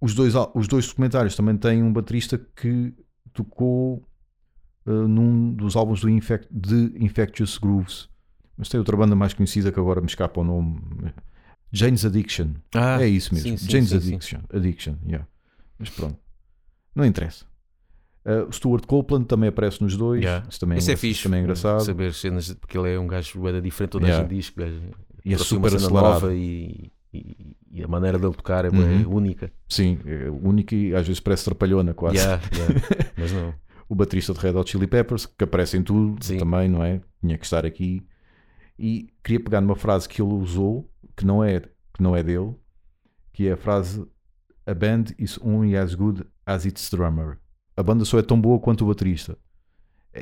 os, 0.00 0.14
dois, 0.14 0.34
os 0.54 0.66
dois 0.66 0.88
documentários 0.88 1.36
também 1.36 1.56
têm 1.56 1.82
um 1.82 1.92
baterista 1.92 2.38
que 2.56 2.94
tocou 3.32 4.02
uh, 4.86 4.90
num 5.08 5.52
dos 5.52 5.76
álbuns 5.76 6.00
do 6.00 6.08
Infect, 6.08 6.48
de 6.50 6.92
Infectious 6.98 7.58
Grooves. 7.58 8.08
Mas 8.56 8.68
tem 8.68 8.78
outra 8.78 8.96
banda 8.96 9.14
mais 9.14 9.32
conhecida 9.34 9.70
que 9.70 9.78
agora 9.78 10.00
me 10.00 10.06
escapa 10.08 10.40
o 10.40 10.44
nome. 10.44 10.80
Jane's 11.72 12.04
Addiction. 12.04 12.48
Ah, 12.74 13.02
é 13.02 13.08
isso 13.08 13.34
mesmo. 13.34 13.50
sim, 13.50 13.56
sim, 13.56 13.70
Jane's 13.70 13.88
sim. 13.90 13.96
Addiction. 13.96 14.40
Addiction, 14.52 14.94
yeah. 15.06 15.26
Mas 15.78 15.90
pronto. 15.90 16.16
Não 16.94 17.04
interessa. 17.04 17.44
Uh, 18.24 18.48
o 18.48 18.52
Stuart 18.52 18.84
Copeland 18.86 19.26
também 19.26 19.48
aparece 19.48 19.82
nos 19.82 19.96
dois. 19.96 20.22
Yeah. 20.22 20.46
Isso 20.48 20.60
também, 20.60 20.78
Isso 20.78 20.90
é 20.90 20.92
engra- 20.92 21.00
fixe. 21.00 21.22
também 21.22 21.40
é 21.40 21.42
engraçado. 21.42 21.80
Saber 21.84 22.12
cenas, 22.12 22.52
porque 22.54 22.76
ele 22.76 22.92
é 22.94 22.98
um 22.98 23.06
gajo 23.06 23.38
bué 23.40 23.60
diferente, 23.60 23.90
toda 23.92 24.06
Yeah. 24.06 24.24
a 24.26 24.28
gente 24.28 24.36
diz 24.36 24.50
que 24.50 24.60
gajo 24.60 24.80
E 25.24 25.34
é 25.34 25.38
super 25.38 25.74
acelerado. 25.74 26.32
e, 26.32 26.92
e- 27.12 27.56
e 27.70 27.82
a 27.82 27.88
maneira 27.88 28.18
dele 28.18 28.34
tocar 28.34 28.64
é 28.64 28.68
Uhum. 28.68 29.14
única. 29.14 29.50
Sim, 29.68 29.98
é 30.04 30.28
único 30.30 30.74
e 30.74 30.94
às 30.94 31.06
vezes 31.06 31.20
parece 31.20 31.44
trapalhona 31.44 31.94
quase. 31.94 32.16
Yeah, 32.16 32.42
yeah. 32.54 32.80
Mas 33.16 33.32
não. 33.32 33.54
O 33.88 33.94
baterista 33.94 34.34
de 34.34 34.40
Red 34.40 34.50
Hot 34.52 34.70
Chili 34.70 34.86
Peppers, 34.86 35.24
que 35.24 35.44
aparece 35.44 35.76
em 35.78 35.82
tudo 35.82 36.22
Sim. 36.22 36.36
também, 36.38 36.68
não 36.68 36.82
é? 36.84 37.00
Tinha 37.22 37.38
que 37.38 37.44
estar 37.46 37.64
aqui. 37.64 38.02
E 38.78 39.08
queria 39.24 39.40
pegar 39.40 39.60
numa 39.60 39.74
frase 39.76 40.08
que 40.08 40.22
ele 40.22 40.32
usou, 40.34 40.88
que 41.16 41.26
não 41.26 41.42
é, 41.42 41.60
que 41.60 42.00
não 42.02 42.14
é 42.14 42.22
dele, 42.22 42.54
que 43.32 43.48
é 43.48 43.52
a 43.52 43.56
frase 43.56 44.06
A 44.66 44.74
band 44.74 45.04
is 45.18 45.38
only 45.42 45.76
as 45.76 45.94
good 45.94 46.24
as 46.46 46.64
its 46.64 46.90
drummer. 46.90 47.38
A 47.76 47.82
banda 47.82 48.04
só 48.04 48.18
é 48.18 48.22
tão 48.22 48.40
boa 48.40 48.58
quanto 48.60 48.84
o 48.84 48.88
baterista. 48.88 49.36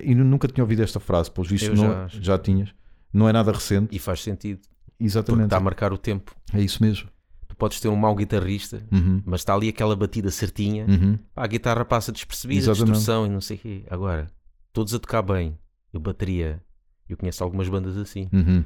E 0.03 0.15
nu- 0.15 0.25
nunca 0.25 0.47
tinha 0.49 0.63
ouvido 0.65 0.83
esta 0.83 1.01
frase, 1.01 1.31
Eu 1.63 1.75
não, 1.75 1.85
já 1.85 2.09
já 2.09 2.39
tinhas. 2.39 2.75
Não 3.13 3.29
é 3.29 3.33
nada 3.33 3.51
recente. 3.53 3.95
E 3.95 3.99
faz 3.99 4.23
sentido. 4.23 4.61
Porque 4.61 5.05
Exatamente. 5.05 5.45
está 5.47 5.57
a 5.57 5.61
marcar 5.61 5.93
o 5.93 5.99
tempo. 5.99 6.35
É 6.53 6.61
isso 6.61 6.83
mesmo. 6.83 7.09
Tu 7.49 7.57
podes 7.57 7.81
ter 7.81 7.89
um 7.89 7.97
mau 7.97 8.15
guitarrista, 8.15 8.83
Uhum. 8.93 9.23
mas 9.25 9.41
está 9.41 9.55
ali 9.55 9.69
aquela 9.69 9.95
batida 9.97 10.31
certinha. 10.31 10.85
Uhum. 10.87 11.19
A 11.35 11.47
guitarra 11.47 11.85
passa 11.85 12.13
despercebida, 12.13 12.61
Exatamente. 12.61 12.93
distorção 12.99 13.27
e 13.27 13.29
não 13.31 13.41
sei 13.41 13.57
o 13.57 13.61
quê. 13.61 13.85
Agora, 13.91 14.27
todos 14.73 14.93
a 14.95 14.99
tocar 14.99 15.23
bem. 15.23 15.59
Eu 15.93 16.01
bateria. 16.01 16.63
Eu 17.09 17.17
conheço 17.17 17.43
algumas 17.45 17.69
bandas 17.69 17.97
assim. 17.97 18.29
Uhum. 18.33 18.65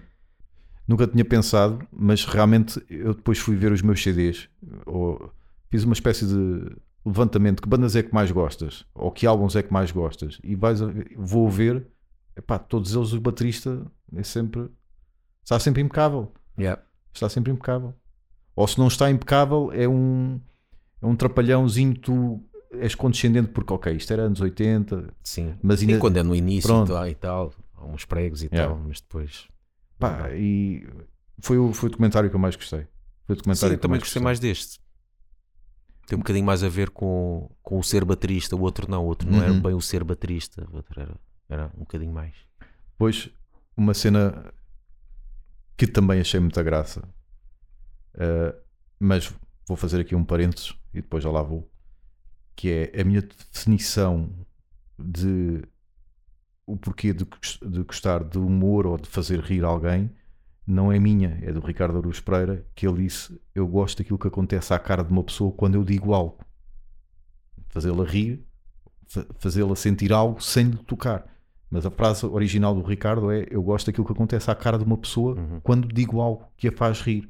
Nunca 0.89 1.07
tinha 1.07 1.25
pensado, 1.25 1.87
mas 1.93 2.25
realmente 2.25 2.83
eu 2.91 3.15
depois 3.15 3.39
fui 3.39 3.55
ver 3.57 3.71
os 3.71 3.81
meus 3.83 4.03
CDs, 4.03 4.49
ou 4.87 5.31
fiz 5.71 5.85
uma 5.85 5.93
espécie 5.93 6.27
de 6.27 6.77
levantamento, 7.05 7.63
que 7.63 7.69
bandas 7.69 7.95
é 7.95 8.03
que 8.03 8.13
mais 8.13 8.31
gostas, 8.33 8.85
ou 8.95 9.11
que 9.11 9.27
álbuns 9.27 9.55
é 9.57 9.63
que 9.63 9.73
mais 9.73 9.91
gostas, 9.93 10.39
e 10.43 10.55
vais 10.57 10.81
ver- 10.81 11.13
vou 11.17 11.49
ver, 11.49 11.87
epá, 12.37 12.59
todos 12.59 12.95
eles 12.95 13.13
o 13.13 13.21
baterista 13.21 13.87
é 14.17 14.23
sempre, 14.23 14.69
está 15.45 15.59
sempre 15.61 15.81
impecável, 15.83 16.33
Yeah. 16.59 16.83
está 17.15 17.29
sempre 17.29 17.53
impecável. 17.53 17.95
Ou 18.57 18.67
se 18.67 18.79
não 18.79 18.89
está 18.89 19.11
impecável, 19.11 19.71
é 19.73 19.89
um, 19.89 20.41
é 21.01 21.07
um 21.07 21.15
trapalhãozinho, 21.15 21.95
tu 21.95 22.43
és 22.73 22.95
condescendente 22.95 23.49
porque, 23.53 23.73
ok, 23.73 23.93
isto 23.95 24.13
era 24.13 24.23
anos 24.25 24.41
80, 24.41 25.15
Sim. 25.23 25.55
mas 25.63 25.81
ainda, 25.81 25.95
E 25.95 25.99
quando 25.99 26.17
é 26.19 26.23
no 26.23 26.35
início 26.35 26.69
Pronto. 26.69 26.93
e 27.07 27.15
tal, 27.15 27.53
uns 27.83 28.05
pregos 28.05 28.43
e 28.43 28.49
Yeah. 28.53 28.75
tal, 28.75 28.79
mas 28.79 29.01
depois. 29.01 29.49
pá, 29.99 30.31
e 30.33 30.87
foi 31.41 31.59
o, 31.59 31.73
foi 31.73 31.89
o 31.89 31.91
documentário 31.91 32.29
que 32.31 32.37
eu 32.37 32.41
mais 32.41 32.57
gostei. 32.57 32.87
Foi 33.27 33.35
o 33.35 33.37
Sim, 33.37 33.39
documentário 33.39 33.75
eu 33.75 33.79
que 33.79 33.87
eu 33.87 33.89
também 33.89 33.91
mais 33.91 34.03
gostei 34.03 34.21
gostei. 34.21 34.23
mais 34.23 34.41
deste. 34.41 34.81
Tem 36.07 36.17
um 36.17 36.21
bocadinho 36.21 36.45
mais 36.47 36.65
a 36.65 36.69
ver 36.69 36.91
com, 36.91 37.49
com 37.63 37.79
o 37.79 37.83
ser 37.85 38.05
baterista, 38.05 38.57
o 38.57 38.61
outro 38.61 38.91
não, 38.91 39.05
o 39.05 39.07
outro 39.07 39.31
não 39.31 39.41
era 39.41 39.53
Uhum. 39.53 39.61
bem 39.61 39.75
o 39.75 39.81
ser 39.81 40.03
baterista, 40.03 40.67
o 40.71 40.77
outro 40.77 41.01
era, 41.01 41.17
era 41.49 41.67
um 41.77 41.81
bocadinho 41.81 42.13
mais. 42.13 42.35
Depois, 42.93 43.31
uma 43.77 43.95
cena 43.95 44.53
que 45.77 45.87
também 45.87 46.21
achei 46.21 46.41
muita 46.41 46.63
graça, 46.63 47.09
eh, 48.15 48.55
mas 48.99 49.33
vou 49.67 49.77
fazer 49.77 50.01
aqui 50.01 50.15
um 50.15 50.25
parênteses 50.25 50.75
e 50.93 51.01
depois 51.01 51.23
já 51.25 51.31
lá 51.31 51.43
vou, 51.43 51.71
que 52.57 52.91
é 52.93 53.01
a 53.01 53.05
minha 53.05 53.23
definição 53.23 54.29
de 54.99 55.63
o 56.73 56.77
porquê 56.77 57.13
de, 57.13 57.25
gos- 57.25 57.59
de 57.63 57.83
gostar 57.83 58.23
de 58.25 58.39
humor 58.39 58.87
ou 58.87 58.97
de 58.97 59.09
fazer 59.09 59.41
rir 59.41 59.65
alguém 59.65 60.11
não 60.67 60.93
é 60.93 60.99
minha, 60.99 61.39
é 61.43 61.53
do 61.53 61.61
Ricardo 61.61 61.99
Aruz 61.99 62.21
Pereira, 62.21 62.65
que 62.75 62.87
ele 62.87 63.03
disse: 63.05 63.41
Eu 63.55 63.67
gosto 63.67 63.99
daquilo 63.99 64.19
que 64.19 64.29
acontece 64.29 64.73
à 64.73 64.79
cara 64.79 65.03
de 65.03 65.11
uma 65.11 65.23
pessoa 65.25 65.51
quando 65.53 65.75
eu 65.75 65.83
digo 65.85 66.15
algo, 66.15 66.39
fazê-la 67.69 68.05
rir, 68.05 68.45
fa- 69.09 69.27
fazê-la 69.39 69.75
sentir 69.77 70.13
algo 70.13 70.41
sem 70.43 70.67
lhe 70.71 70.77
tocar. 70.79 71.27
Mas 71.71 71.87
a 71.87 71.91
frase 71.91 72.27
original 72.27 72.75
do 72.75 72.83
Ricardo 72.83 73.31
é: 73.31 73.47
Eu 73.51 73.63
gosto 73.63 73.87
daquilo 73.87 74.07
que 74.07 74.13
acontece 74.13 74.51
à 74.51 74.55
cara 74.55 74.79
de 74.79 74.85
uma 74.85 74.97
pessoa 74.99 75.37
Uhum. 75.37 75.61
quando 75.61 75.89
digo 75.89 76.21
algo 76.21 76.45
que 76.57 76.69
a 76.69 76.73
faz 76.73 77.01
rir. 77.01 77.29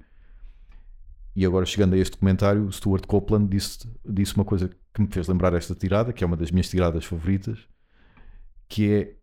E 1.37 1.47
agora, 1.47 1.65
chegando 1.65 1.95
a 1.95 1.99
este 1.99 2.17
comentário, 2.17 2.71
Stuart 2.73 3.07
Copeland 3.07 3.49
disse, 3.49 3.89
disse 4.05 4.35
uma 4.35 4.45
coisa 4.45 4.69
que 4.93 5.01
me 5.01 5.07
fez 5.09 5.29
lembrar 5.29 5.55
esta 5.55 5.75
tirada, 5.75 6.13
que 6.13 6.25
é 6.25 6.27
uma 6.27 6.37
das 6.37 6.51
minhas 6.51 6.69
tiradas 6.69 7.05
favoritas, 7.05 7.59
que 8.69 8.91
é: 8.93 9.15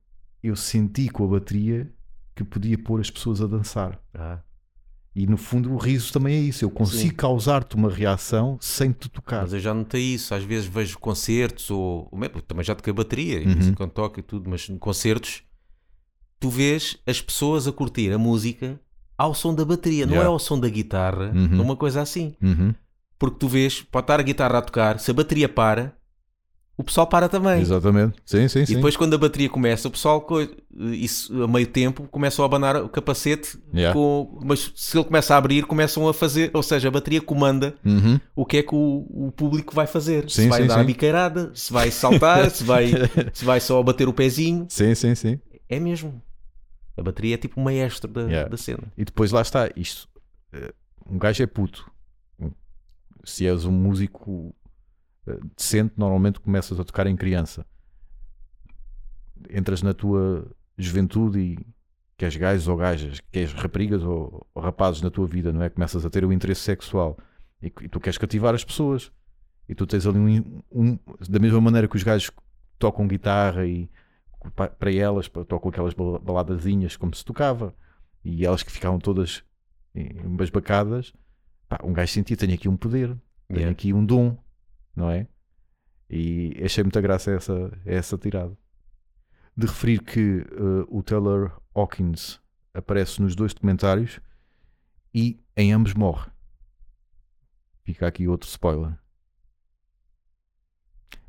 Eu 0.44 0.56
senti 0.56 1.10
com 1.10 1.24
a 1.26 1.28
bateria 1.28 1.92
que 2.36 2.44
podia 2.44 2.78
pôr 2.78 3.00
as 3.02 3.10
pessoas 3.10 3.42
a 3.42 3.48
dançar. 3.48 4.00
Ah, 4.14 4.40
E 5.16 5.26
no 5.26 5.36
fundo, 5.36 5.74
o 5.74 5.78
riso 5.78 6.14
também 6.14 6.36
é 6.36 6.40
isso. 6.42 6.64
Eu 6.64 6.70
consigo 6.70 7.16
causar-te 7.16 7.76
uma 7.76 7.90
reação 7.90 8.56
sem 8.62 8.92
te 8.92 9.10
tocar. 9.10 9.42
mas 9.42 9.54
eu 9.54 9.60
já 9.60 9.74
notei 9.74 10.14
isso, 10.14 10.36
às 10.36 10.44
vezes 10.44 10.68
vejo 10.68 11.00
concertos 11.00 11.72
ou, 11.72 12.08
também 12.48 12.64
já 12.64 12.76
toquei 12.76 12.94
bateria, 12.94 13.40
Uhum. 13.40 13.74
quando 13.74 13.92
toca 13.92 14.20
e 14.20 14.24
tudo, 14.24 14.48
mas 14.48 14.68
concertos 14.80 15.42
tu 16.40 16.50
vês 16.52 16.98
as 17.08 17.20
pessoas 17.20 17.68
a 17.68 17.72
curtir 17.72 18.12
a 18.14 18.18
música 18.20 18.80
ao 19.18 19.34
som 19.34 19.56
da 19.56 19.66
bateria, 19.66 20.06
não 20.06 20.14
é 20.14 20.18
Yeah. 20.18 20.30
ao 20.32 20.38
som 20.38 20.60
da 20.60 20.70
guitarra, 20.70 21.32
Uhum. 21.34 21.62
uma 21.64 21.76
coisa 21.76 22.00
assim. 22.00 22.36
Uhum. 22.40 22.76
Porque 23.18 23.40
tu 23.40 23.48
vês, 23.48 23.82
pode 23.82 24.04
estar 24.04 24.20
a 24.20 24.24
guitarra 24.24 24.60
a 24.60 24.62
tocar, 24.62 25.00
se 25.00 25.10
a 25.10 25.14
bateria 25.16 25.50
para, 25.50 25.97
o 26.78 26.84
pessoal 26.84 27.08
para 27.08 27.28
também. 27.28 27.60
Exatamente. 27.60 28.16
Sim, 28.24 28.48
sim, 28.48 28.60
E 28.62 28.68
sim. 28.68 28.76
depois 28.76 28.96
quando 28.96 29.14
a 29.16 29.18
bateria 29.18 29.50
começa, 29.50 29.88
o 29.88 29.92
pessoal, 29.92 30.24
isso 30.94 31.44
a 31.44 31.48
meio 31.48 31.66
tempo, 31.66 32.08
começam 32.12 32.44
a 32.44 32.46
abanar 32.46 32.76
o 32.78 32.88
capacete, 32.88 33.58
Yeah. 33.74 33.94
com- 33.94 34.40
mas 34.46 34.72
se 34.76 34.96
ele 34.96 35.06
começa 35.06 35.34
a 35.34 35.38
abrir, 35.38 35.66
começam 35.66 36.08
a 36.08 36.14
fazer, 36.14 36.52
ou 36.54 36.62
seja, 36.62 36.88
a 36.88 36.92
bateria 36.92 37.20
comanda 37.20 37.76
Uhum. 37.84 38.20
o 38.36 38.46
que 38.46 38.58
é 38.58 38.64
que 38.64 38.76
o, 38.76 39.08
o 39.10 39.32
público 39.32 39.74
vai 39.74 39.88
fazer. 39.88 40.30
Sim, 40.30 40.44
se 40.44 40.50
vai 40.50 40.62
sim, 40.62 40.68
dar 40.68 40.76
sim. 40.76 40.80
a 40.82 40.84
biqueirada, 40.84 41.52
se 41.56 41.74
vai 41.74 41.90
saltar, 41.90 42.50
se, 42.52 42.64
vai, 42.64 42.92
se 43.34 43.44
vai 43.44 43.60
só 43.60 43.82
bater 43.82 44.08
o 44.08 44.14
pezinho. 44.14 44.68
Sim, 44.70 44.94
sim, 44.94 45.16
sim. 45.16 45.40
É 45.68 45.80
mesmo. 45.80 46.22
A 46.96 47.02
bateria 47.02 47.34
é 47.36 47.38
tipo 47.38 47.60
o 47.60 47.64
maestro 47.64 48.12
da, 48.12 48.22
Yeah. 48.22 48.50
da 48.50 48.58
cena. 48.58 48.92
E 48.98 49.04
depois 49.04 49.32
lá 49.32 49.42
está, 49.42 49.70
isto. 49.76 50.08
eh, 50.54 50.72
Um 51.10 51.18
gajo 51.18 51.42
é 51.42 51.48
puto. 51.48 51.90
Se 53.24 53.46
és 53.46 53.66
um 53.66 53.72
músico 53.72 54.56
decente, 55.56 55.94
normalmente 55.98 56.40
começas 56.40 56.80
a 56.80 56.84
tocar 56.84 57.08
em 57.08 57.16
criança. 57.16 57.66
Entras 59.50 59.82
na 59.82 59.94
tua 59.94 60.50
juventude 60.78 61.40
e 61.40 61.60
queres 62.18 62.36
gajos 62.36 62.68
ou 62.68 62.76
gajas, 62.78 63.20
queres 63.32 63.54
raparigas 63.54 64.04
ou, 64.04 64.46
ou 64.54 64.62
rapazes 64.62 65.02
na 65.02 65.10
tua 65.12 65.28
vida, 65.28 65.52
não 65.54 65.62
é? 65.62 65.70
Começas 65.70 66.06
a 66.06 66.10
ter 66.10 66.26
o 66.26 66.34
interesse 66.34 66.62
sexual 66.62 67.18
e, 67.62 67.68
e 67.82 67.88
tu 67.88 68.00
queres 68.00 68.18
cativar 68.18 68.56
as 68.56 68.64
pessoas. 68.66 69.12
E 69.70 69.76
tu 69.76 69.86
tens 69.86 70.06
ali 70.08 70.18
um, 70.18 70.62
um- 70.72 71.00
da 71.30 71.40
mesma 71.40 71.60
maneira 71.62 71.88
que 71.88 71.96
os 71.96 72.04
gajos 72.04 72.32
tocam 72.80 73.08
guitarra 73.08 73.66
e 73.66 73.90
pa- 74.56 74.70
para 74.70 74.92
elas 74.94 75.28
tocam 75.28 75.70
aquelas 75.70 75.94
bal- 75.94 76.20
baladazinhas 76.20 76.96
como 76.96 77.14
se 77.14 77.24
tocava 77.26 77.76
e 78.24 78.46
elas 78.46 78.64
que 78.64 78.72
ficavam 78.72 78.98
todas 79.00 79.44
embasbacadas, 79.94 81.14
pá, 81.68 81.80
um 81.84 81.92
gajo 81.94 82.12
sentia, 82.14 82.38
tenho 82.38 82.54
aqui 82.54 82.70
um 82.70 82.78
poder, 82.78 83.08
tenho 83.48 83.60
Yeah. 83.60 83.72
aqui 83.72 83.94
um 83.94 84.06
dom, 84.06 84.38
não 84.98 85.12
é? 85.12 85.28
E 86.10 86.60
achei 86.64 86.84
muita 86.84 87.00
graça 87.00 87.32
essa, 87.32 87.80
essa 87.86 88.18
tirada. 88.18 88.58
De 89.56 89.68
referir 89.68 90.02
que 90.02 90.40
eh, 90.40 90.86
o 90.88 91.04
Taylor 91.04 91.62
Hawkins 91.74 92.42
aparece 92.74 93.22
nos 93.22 93.36
dois 93.36 93.54
documentários 93.54 94.20
e 95.14 95.40
em 95.56 95.72
ambos 95.72 95.94
morre. 95.94 96.30
Fica 97.84 98.08
aqui 98.08 98.28
outro 98.28 98.50
spoiler. 98.50 98.98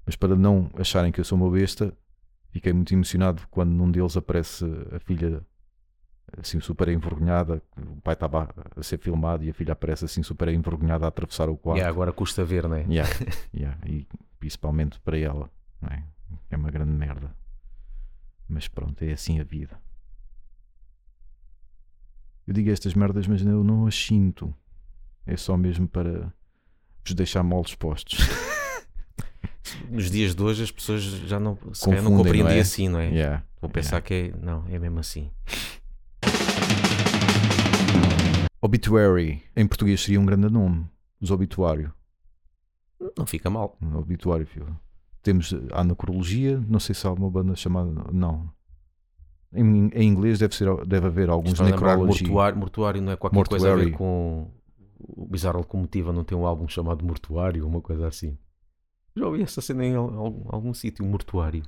Mas 0.05 0.17
para 0.17 0.35
não 0.35 0.71
acharem 0.75 1.13
que 1.13 1.21
eu 1.21 1.25
sou 1.25 1.37
uma 1.37 1.51
besta, 1.51 1.97
fiquei 2.51 2.73
muito 2.73 2.93
emocionado 2.95 3.47
quando 3.51 3.71
num 3.71 3.91
deles 3.91 4.17
aparece 4.17 4.65
a 4.93 4.99
filha 5.01 5.47
assim 6.37 6.61
super 6.61 6.89
envergonhada. 6.89 7.63
O 7.77 8.01
pai 8.01 8.15
estava 8.15 8.49
a 8.77 8.83
ser 8.83 8.99
filmado 8.99 9.45
e 9.45 9.51
a 9.51 9.55
filha 9.55 9.73
aparece 9.73 10.05
assim 10.05 10.23
super 10.23 10.49
envergonhada 10.49 11.05
a 11.05 11.09
atravessar 11.09 11.49
o 11.49 11.57
quarto. 11.57 11.79
Yeah, 11.79 11.93
agora 11.93 12.13
custa 12.13 12.45
ver, 12.45 12.69
né? 12.69 12.85
Yeah, 12.89 13.11
yeah, 13.55 13.79
E 13.87 14.07
principalmente 14.39 15.01
para 15.01 15.19
ela, 15.19 15.51
não 15.81 15.91
é? 15.91 16.05
É 16.51 16.57
uma 16.57 16.71
grande 16.71 16.93
merda. 16.93 17.35
Mas 18.49 18.69
pronto, 18.69 19.03
é 19.03 19.13
assim 19.13 19.41
a 19.41 19.45
vida. 19.45 19.79
Eu 22.47 22.55
digo 22.55 22.71
estas 22.71 22.95
merdas, 22.95 23.27
mas 23.27 23.43
eu 23.43 23.63
não 23.63 23.87
as 23.87 23.95
sinto. 23.95 24.55
É 25.27 25.37
só 25.37 25.57
mesmo 25.57 25.87
para 25.87 26.33
vos 27.05 27.15
deixar 27.15 27.43
mal 27.43 27.63
dispostos. 27.63 28.19
Nos 29.91 30.11
dias 30.11 30.35
de 30.35 30.43
hoje 30.43 30.63
as 30.63 30.71
pessoas 30.71 31.03
já 31.03 31.39
não, 31.39 31.59
se 31.75 31.87
não 32.01 32.17
compreendem 32.17 32.45
não 32.45 32.51
é? 32.51 32.61
assim, 32.61 32.89
não 32.89 32.99
é? 32.99 33.09
Yeah, 33.11 33.45
Vou 33.61 33.69
pensar 33.69 34.01
que 34.01 34.15
é, 34.15 34.33
não, 34.41 34.65
é 34.69 34.79
mesmo 34.79 34.99
assim. 35.01 35.31
Obituary. 38.61 39.43
Em 39.57 39.67
português 39.67 40.01
seria 40.03 40.21
um 40.21 40.27
grande 40.27 40.49
nome. 40.51 40.87
Os 41.21 41.31
obituário. 41.31 41.93
Não 43.17 43.27
fica 43.27 43.49
mal. 43.49 43.77
Um 43.81 43.97
obituário, 43.97 44.47
filho. 44.47 44.79
Temos 45.23 45.55
a 45.73 45.81
anacrologia. 45.81 46.59
Não 46.69 46.81
sei 46.81 46.95
se 46.95 47.07
há 47.07 47.13
uma 47.13 47.31
banda 47.31 47.55
chamada. 47.55 47.91
Não. 48.13 48.51
Em, 49.53 49.89
em 49.95 50.09
inglês 50.09 50.39
deve, 50.39 50.55
ser, 50.55 50.69
deve 50.87 51.07
haver 51.07 51.31
alguns 51.31 51.53
Estou 51.53 51.67
a 51.67 51.71
lembrar, 51.71 51.91
necrology. 51.97 52.25
mortuário, 52.25 52.59
mortuário 52.59 53.03
não 53.03 53.13
é 53.13 53.17
qualquer 53.17 53.49
coisa 53.49 53.73
a 53.73 53.77
ver 53.77 53.93
com 53.93 54.51
o 54.99 55.27
Bizarro 55.27 55.59
Locomotiva, 55.59 56.13
não 56.13 56.23
tem 56.25 56.37
um 56.37 56.45
álbum 56.47 56.69
chamado 56.69 57.03
Mortuário, 57.05 57.67
uma 57.67 57.81
coisa 57.81 58.07
assim. 58.07 58.37
Já 59.17 59.27
ouvi 59.27 59.43
essa 59.43 59.61
cena 59.63 59.85
em 59.87 59.95
al- 59.95 60.13
algum, 60.19 60.45
algum 60.55 60.75
sítio, 60.75 61.05
Mortuário. 61.05 61.63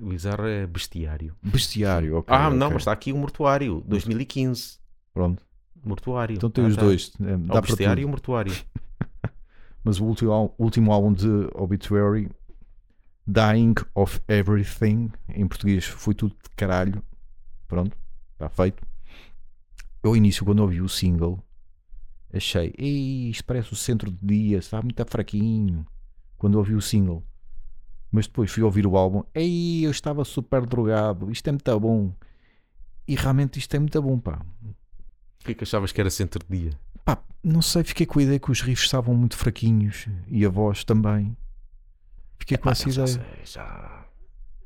O 0.00 0.10
Bizarro 0.10 0.46
é 0.46 0.64
Bestiário. 0.66 1.34
Bestiário, 1.42 2.18
ok. 2.18 2.32
ah, 2.34 2.50
não, 2.50 2.66
ok. 2.66 2.74
mas 2.74 2.82
está 2.82 2.92
aqui 2.92 3.12
o 3.12 3.16
Mortuário, 3.16 3.82
2015. 3.86 4.78
Pronto. 5.12 5.42
Mortuário. 5.88 6.34
Então 6.36 6.50
tem 6.50 6.64
Ah, 6.64 6.68
os 6.68 6.76
tá. 6.76 6.82
dois. 6.82 7.12
É, 7.20 7.36
dá 7.36 7.58
o 7.58 7.62
Bestiário 7.62 8.02
e 8.02 8.04
o 8.04 8.08
Mortuário. 8.08 8.52
Mas 9.84 10.00
o 10.00 10.04
último, 10.04 10.54
último 10.58 10.92
álbum 10.92 11.12
de 11.12 11.28
Obituary, 11.54 12.28
Dying 13.26 13.74
of 13.94 14.20
Everything, 14.28 15.10
em 15.28 15.46
português 15.46 15.84
foi 15.84 16.14
tudo 16.14 16.34
de 16.34 16.50
caralho. 16.56 17.02
Pronto, 17.68 17.96
está 18.32 18.48
feito. 18.48 18.84
Eu, 20.02 20.10
ao 20.10 20.16
início, 20.16 20.44
quando 20.44 20.60
ouvi 20.60 20.80
o 20.80 20.88
single, 20.88 21.42
achei, 22.32 22.72
Ei, 22.78 23.30
isto 23.30 23.44
parece 23.44 23.72
o 23.72 23.76
centro 23.76 24.10
de 24.10 24.24
dia, 24.24 24.58
está 24.58 24.80
muito 24.82 25.04
fraquinho. 25.06 25.86
Quando 26.36 26.56
ouvi 26.56 26.74
o 26.74 26.80
single, 26.80 27.24
mas 28.12 28.26
depois 28.26 28.50
fui 28.50 28.62
ouvir 28.62 28.86
o 28.86 28.96
álbum, 28.96 29.22
ei, 29.34 29.84
eu 29.86 29.90
estava 29.90 30.24
super 30.24 30.64
drogado, 30.66 31.30
isto 31.30 31.48
é 31.48 31.52
muito 31.52 31.80
bom. 31.80 32.12
E 33.08 33.14
realmente 33.14 33.58
isto 33.58 33.74
é 33.74 33.78
muito 33.78 34.00
bom, 34.02 34.18
pá. 34.18 34.44
O 35.46 35.48
que 35.48 35.52
é 35.52 35.54
que 35.54 35.62
achavas 35.62 35.92
que 35.92 36.00
era 36.00 36.10
centro 36.10 36.44
de 36.48 36.58
dia? 36.60 36.70
Pá, 37.04 37.22
não 37.42 37.62
sei, 37.62 37.84
fiquei 37.84 38.04
com 38.04 38.18
a 38.18 38.22
ideia 38.24 38.36
que 38.40 38.50
os 38.50 38.60
riffs 38.60 38.84
estavam 38.86 39.14
muito 39.14 39.36
fraquinhos 39.36 40.06
e 40.26 40.44
a 40.44 40.48
voz 40.48 40.82
também. 40.82 41.36
Fiquei 42.36 42.56
com 42.56 42.64
Epá, 42.68 42.72
essa 42.72 42.90
já, 42.90 43.04
ideia. 43.04 43.28
sei, 43.44 43.44
já- 43.44 44.04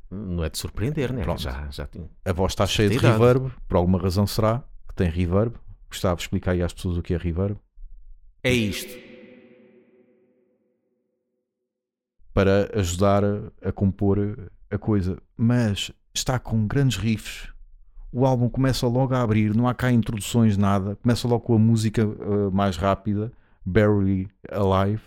Não 0.09 0.43
é 0.43 0.49
de 0.49 0.57
surpreender, 0.57 1.13
né? 1.13 1.21
Pronto. 1.21 1.39
Já, 1.39 1.69
já 1.69 1.85
tinha- 1.85 2.09
A 2.25 2.33
voz 2.33 2.53
está 2.53 2.65
cheia 2.65 2.89
de 2.89 2.97
reverb, 2.97 3.51
por 3.67 3.77
alguma 3.77 3.99
razão 4.01 4.25
será 4.25 4.63
que 4.89 4.95
tem 4.95 5.07
reverb. 5.07 5.53
Gostava 5.87 6.15
de 6.15 6.23
explicar 6.23 6.51
aí 6.53 6.63
às 6.63 6.73
pessoas 6.73 6.97
o 6.97 7.03
que 7.03 7.13
é 7.13 7.17
reverb. 7.17 7.57
É 8.43 8.51
isto. 8.51 8.91
Para 12.33 12.71
ajudar 12.79 13.23
a, 13.23 13.51
a 13.61 13.71
compor 13.71 14.17
a 14.71 14.77
coisa. 14.79 15.17
Mas 15.37 15.91
está 16.13 16.39
com 16.39 16.65
grandes 16.65 16.97
riffs. 16.97 17.49
O 18.11 18.25
álbum 18.25 18.49
começa 18.49 18.85
logo 18.87 19.13
a 19.13 19.21
abrir, 19.21 19.55
não 19.55 19.67
há 19.67 19.73
cá 19.73 19.91
introduções, 19.91 20.57
nada. 20.57 20.97
Começa 20.97 21.27
logo 21.27 21.45
com 21.45 21.55
a 21.55 21.59
música 21.59 22.05
uh, 22.05 22.51
mais 22.51 22.75
rápida, 22.75 23.31
Barely 23.65 24.27
Alive. 24.51 25.01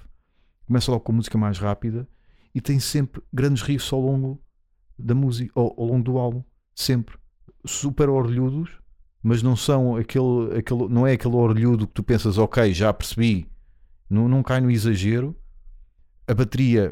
Começa 0.67 0.91
logo 0.91 1.05
com 1.05 1.13
a 1.13 1.17
música 1.17 1.37
mais 1.37 1.59
rápida 1.59 2.09
e 2.55 2.61
tem 2.61 2.81
sempre 2.81 3.21
grandes 3.31 3.63
riffs 3.63 3.93
ao 3.93 4.01
longo 4.01 4.41
da 4.99 5.15
música, 5.15 5.53
ao, 5.55 5.75
ao 5.79 5.87
longo 5.87 6.03
do 6.03 6.17
álbum, 6.17 6.43
sempre 6.75 7.19
super 7.67 8.09
orlhudos, 8.09 8.71
mas 9.23 9.43
não 9.43 9.57
são 9.57 9.97
aquele, 9.97 10.59
aquele, 10.59 10.89
não 10.89 11.07
é 11.07 11.13
aquele 11.13 11.35
orlhudo 11.35 11.87
que 11.87 11.93
tu 11.95 12.03
pensas, 12.03 12.39
ok, 12.39 12.73
já 12.73 12.93
percebi, 12.93 13.51
não, 14.09 14.29
não 14.29 14.43
cai 14.43 14.61
no 14.61 14.71
exagero. 14.71 15.37
A 16.27 16.33
bateria, 16.33 16.91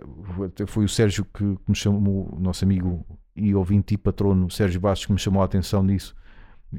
foi 0.67 0.85
o 0.85 0.89
Sérgio 0.89 1.25
que, 1.25 1.57
que 1.57 1.69
me 1.69 1.75
chamou, 1.75 2.37
nosso 2.39 2.65
amigo 2.65 3.07
e 3.35 3.55
ouvinte 3.55 3.95
e 3.95 3.99
patrono, 3.99 4.51
Sérgio 4.51 4.81
Bastos, 4.81 5.07
que 5.07 5.13
me 5.13 5.19
chamou 5.19 5.43
a 5.43 5.45
atenção 5.45 5.87
disso, 5.87 6.15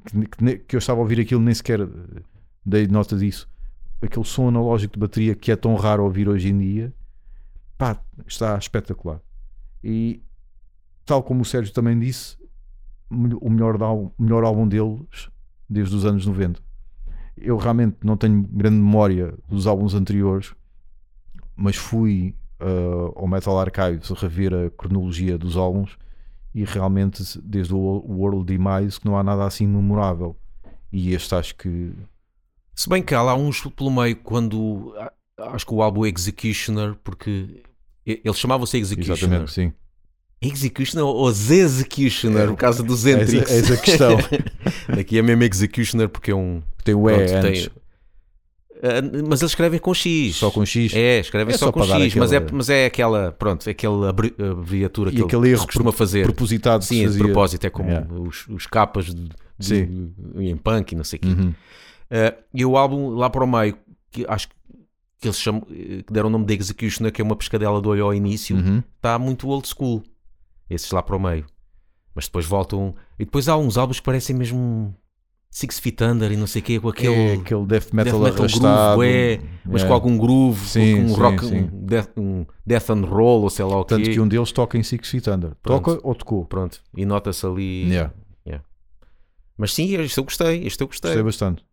que, 0.05 0.25
que 0.25 0.57
que 0.59 0.75
eu 0.75 0.79
estava 0.79 0.99
a 0.99 1.03
ouvir 1.03 1.19
aquilo, 1.19 1.41
nem 1.41 1.53
sequer 1.53 1.81
eh, 1.81 1.87
dei 2.65 2.87
nota 2.87 3.17
disso. 3.17 3.49
Aquele 4.01 4.25
som 4.25 4.49
analógico 4.49 4.93
de 4.93 4.99
bateria 4.99 5.35
que 5.35 5.51
é 5.51 5.55
tão 5.55 5.75
raro 5.75 6.03
ouvir 6.03 6.27
hoje 6.27 6.49
em 6.49 6.57
dia, 6.57 6.93
pá, 7.77 7.99
está 8.27 8.57
espetacular. 8.57 9.19
E 9.83 10.21
tal 11.05 11.23
como 11.23 11.41
o 11.41 11.45
Sérgio 11.45 11.73
também 11.73 11.97
disse, 11.99 12.37
o 13.09 13.49
melhor, 13.49 13.81
álbum, 13.81 14.11
o 14.17 14.23
melhor 14.23 14.43
álbum 14.43 14.67
deles 14.67 15.29
desde 15.69 15.95
os 15.95 16.05
anos 16.05 16.25
90. 16.25 16.61
Eu 17.37 17.57
realmente 17.57 17.97
não 18.03 18.17
tenho 18.17 18.43
grande 18.43 18.77
memória 18.77 19.33
dos 19.47 19.67
álbuns 19.67 19.93
anteriores, 19.93 20.53
mas 21.55 21.75
fui 21.75 22.35
ah, 22.59 23.11
ao 23.15 23.27
Metal 23.27 23.59
Archives 23.59 24.11
a 24.11 24.15
rever 24.15 24.53
a 24.53 24.69
cronologia 24.69 25.37
dos 25.37 25.57
álbuns 25.57 25.97
e 26.53 26.63
realmente 26.65 27.23
desde 27.41 27.73
o 27.73 27.77
World 27.77 28.45
Demise 28.45 28.99
que 28.99 29.05
não 29.05 29.17
há 29.17 29.23
nada 29.23 29.45
assim 29.45 29.65
memorável. 29.67 30.35
E 30.91 31.13
este 31.13 31.33
acho 31.35 31.55
que 31.55 31.91
Se 32.75 32.87
bem 32.89 33.01
que 33.01 33.15
há 33.15 33.21
lá 33.21 33.35
uns 33.35 33.61
pelo 33.61 33.91
meio 33.91 34.15
quando 34.17 34.93
acho 35.37 35.65
que 35.65 35.73
o 35.73 35.81
álbum 35.81 36.05
Executioner, 36.05 36.95
porque 37.03 37.63
eles 38.05 38.37
chamavam-se 38.37 38.77
Executioner. 38.77 39.17
exatamente 39.41 39.51
sim. 39.53 39.73
Executioner 40.41 41.05
ou 41.05 41.29
Executioner, 41.29 42.47
por 42.49 42.57
causa 42.57 42.83
do 42.83 42.95
Zentrix. 42.95 43.49
Eis 43.49 43.49
a- 43.49 43.53
eis 43.53 43.71
a 43.71 43.77
questão. 43.77 44.17
Aqui 44.99 45.17
é 45.17 45.21
mesmo 45.21 45.43
Executioner 45.43 46.09
porque 46.09 46.31
é 46.31 46.35
um. 46.35 46.61
Tem 46.83 46.93
o 46.93 47.09
E 47.09 47.15
pronto, 47.15 47.41
tem- 47.41 47.69
Ah, 48.85 49.01
mas 49.29 49.39
eles 49.41 49.51
escrevem 49.51 49.79
com 49.79 49.93
X. 49.93 50.35
só 50.35 50.51
com 50.51 50.65
X. 50.65 50.93
É, 50.93 51.19
escrevem 51.21 51.55
É 51.55 51.57
só, 51.57 51.67
só 51.67 51.71
com 51.71 51.83
X, 51.85 52.15
mas, 52.15 52.33
é, 52.33 52.45
mas 52.51 52.69
é 52.69 52.85
aquela, 52.85 53.31
pronto, 53.31 53.65
é 53.65 53.71
aquela 53.71 54.09
abreviatura 54.09 55.09
E 55.09 55.15
que 55.15 55.21
aquele 55.21 55.43
ele 55.47 55.51
erro 55.55 55.65
costuma 55.65 55.91
fazer. 55.93 56.23
propositado 56.23 56.83
Sim, 56.83 57.09
de 57.09 57.17
propósito, 57.17 57.65
é 57.65 57.69
como 57.69 57.89
Yeah. 57.89 58.13
os, 58.13 58.45
os 58.49 58.67
capas 58.67 59.05
de, 59.05 59.13
de- 59.57 59.65
Sim. 59.65 60.13
em 60.37 60.57
punk 60.57 60.91
e 60.91 60.95
não 60.95 61.03
sei 61.05 61.17
o 61.17 61.21
quê. 61.21 61.27
Uhum. 61.29 61.53
Eh, 62.11 62.35
e 62.53 62.65
o 62.65 62.75
álbum 62.77 63.09
lá 63.11 63.29
para 63.29 63.43
o 63.43 63.47
meio, 63.47 63.77
que 64.11 64.25
acho 64.27 64.49
que 64.49 64.55
que 65.21 65.27
eles 65.29 65.39
chamam, 65.39 65.61
que 65.61 66.03
deram 66.11 66.27
o 66.27 66.29
nome 66.29 66.43
de 66.45 66.53
Executioner, 66.53 67.09
que 67.09 67.21
é 67.21 67.23
uma 67.23 67.37
pescadela 67.37 67.81
de 67.81 67.87
olho 67.87 68.03
ao 68.03 68.13
início, 68.13 68.57
Uhum. 68.57 68.83
está 68.97 69.17
muito 69.17 69.47
old 69.47 69.65
school. 69.65 70.03
Esses 70.69 70.91
lá 70.91 71.01
para 71.01 71.15
o 71.15 71.19
meio. 71.21 71.45
Mas 72.13 72.25
depois 72.25 72.45
voltam. 72.45 72.93
E 73.17 73.23
depois 73.23 73.47
há 73.47 73.55
uns 73.55 73.77
álbuns 73.77 74.01
que 74.01 74.05
parecem 74.05 74.35
mesmo 74.35 74.93
Six 75.55 75.79
Feet 75.79 76.01
Under 76.01 76.31
e 76.31 76.35
não 76.35 76.47
sei 76.47 76.63
o 76.63 76.65
quê, 76.65 76.79
com 76.79 76.89
aquele. 76.89 77.13
é 77.13 77.33
aquele 77.35 77.65
death 77.67 77.93
metal, 77.93 78.19
death 78.23 78.39
metal 78.39 78.59
groove, 78.59 79.07
é, 79.07 79.39
mas 79.63 79.83
É. 79.83 79.87
com 79.87 79.93
algum 79.93 80.17
groove, 80.17 80.59
Sim, 80.67 80.95
com 80.95 81.01
um 81.03 81.07
sim, 81.09 81.21
rock, 81.21 81.45
sim. 81.45 81.57
Um, 81.71 81.85
death, 81.85 82.09
um 82.17 82.45
death 82.65 82.89
and 82.89 83.05
roll, 83.05 83.43
ou 83.43 83.49
sei 83.51 83.63
lá 83.63 83.79
o 83.79 83.85
quê. 83.85 83.95
Tanto 83.95 84.09
que 84.09 84.19
um 84.19 84.27
deles 84.27 84.51
toca 84.51 84.79
em 84.79 84.83
Six 84.83 85.07
Feet 85.09 85.27
Under. 85.27 85.51
Pronto. 85.61 85.83
Toca 85.95 86.07
ou 86.07 86.15
tocou? 86.15 86.45
Pronto, 86.45 86.81
e 86.97 87.05
nota-se 87.05 87.45
ali. 87.45 87.87
Yeah. 87.87 88.11
Mas 89.55 89.71
sim, 89.75 89.95
isto 90.01 90.19
eu 90.19 90.23
gostei, 90.23 90.63
isto 90.65 90.81
eu 90.81 90.87
gostei. 90.87 91.11
Gostei 91.11 91.23
bastante. 91.23 91.63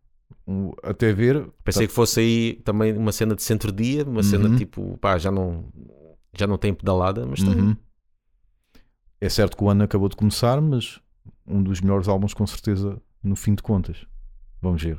Até 0.82 1.12
ver, 1.14 1.48
Pensei 1.64 1.86
que 1.86 1.92
fosse 1.94 2.20
aí 2.20 2.60
também 2.62 2.94
uma 2.94 3.12
cena 3.12 3.34
de 3.34 3.42
centro-dia, 3.42 4.04
uma 4.04 4.22
cena 4.22 4.50
Uhum. 4.50 4.56
tipo, 4.56 4.98
pá, 4.98 5.16
já 5.16 5.30
não, 5.30 5.64
já 6.36 6.46
não 6.46 6.58
tem 6.58 6.74
pedalada, 6.74 7.24
mas 7.26 7.40
tem. 7.42 7.54
Uhum. 7.54 7.76
É 9.20 9.28
certo 9.30 9.56
que 9.56 9.64
o 9.64 9.70
ano 9.70 9.84
acabou 9.84 10.08
de 10.10 10.16
começar, 10.16 10.60
mas 10.60 11.00
um 11.46 11.62
dos 11.62 11.80
melhores 11.80 12.08
álbuns, 12.08 12.34
com 12.34 12.46
certeza, 12.46 13.00
no 13.22 13.36
fim 13.36 13.54
de 13.54 13.62
contas. 13.62 13.96
Vamos 14.62 14.82
ver. 14.82 14.98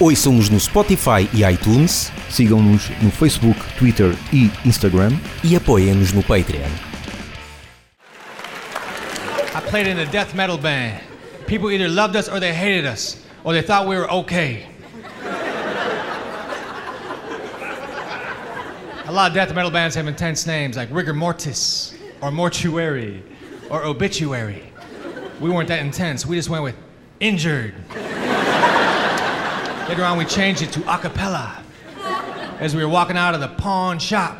Ouçam-nos 0.00 0.48
no 0.48 0.58
Spotify 0.58 1.28
e 1.34 1.44
iTunes 1.44 2.10
Sigam-nos 2.30 2.88
no 3.02 3.10
Facebook, 3.10 3.58
Twitter 3.78 4.14
e 4.32 4.50
Instagram. 4.66 5.10
e 5.44 5.54
apoiem-nos 5.54 6.12
no 6.12 6.22
Patreon. 6.22 6.70
I 9.54 9.60
played 9.68 9.86
in 9.86 9.98
a 9.98 10.06
death 10.06 10.34
metal 10.34 10.56
band. 10.56 11.00
People 11.46 11.70
either 11.70 11.88
loved 11.88 12.16
us 12.16 12.28
or 12.28 12.40
they 12.40 12.52
hated 12.54 12.86
us, 12.86 13.18
or 13.44 13.52
they 13.52 13.62
thought 13.62 13.86
we 13.86 13.96
were 13.96 14.10
okay. 14.10 14.66
A 19.04 19.12
lot 19.12 19.28
of 19.30 19.34
death 19.34 19.54
metal 19.54 19.70
bands 19.70 19.94
have 19.94 20.08
intense 20.08 20.46
names 20.46 20.76
like 20.76 20.88
Rigor 20.90 21.12
Mortis, 21.12 21.94
or 22.22 22.30
Mortuary, 22.30 23.22
or 23.68 23.84
Obituary. 23.84 24.72
We 25.38 25.50
weren't 25.50 25.68
that 25.68 25.80
intense, 25.84 26.24
we 26.24 26.36
just 26.36 26.48
went 26.48 26.62
with 26.64 26.76
Injured. 27.22 27.72
Later 29.88 30.02
on, 30.02 30.18
we 30.18 30.24
changed 30.24 30.60
it 30.60 30.72
to 30.72 30.80
Acapella 30.80 31.62
as 32.58 32.74
we 32.74 32.84
were 32.84 32.90
walking 32.90 33.16
out 33.16 33.32
of 33.36 33.40
the 33.40 33.46
pawn 33.46 34.00
shop. 34.00 34.36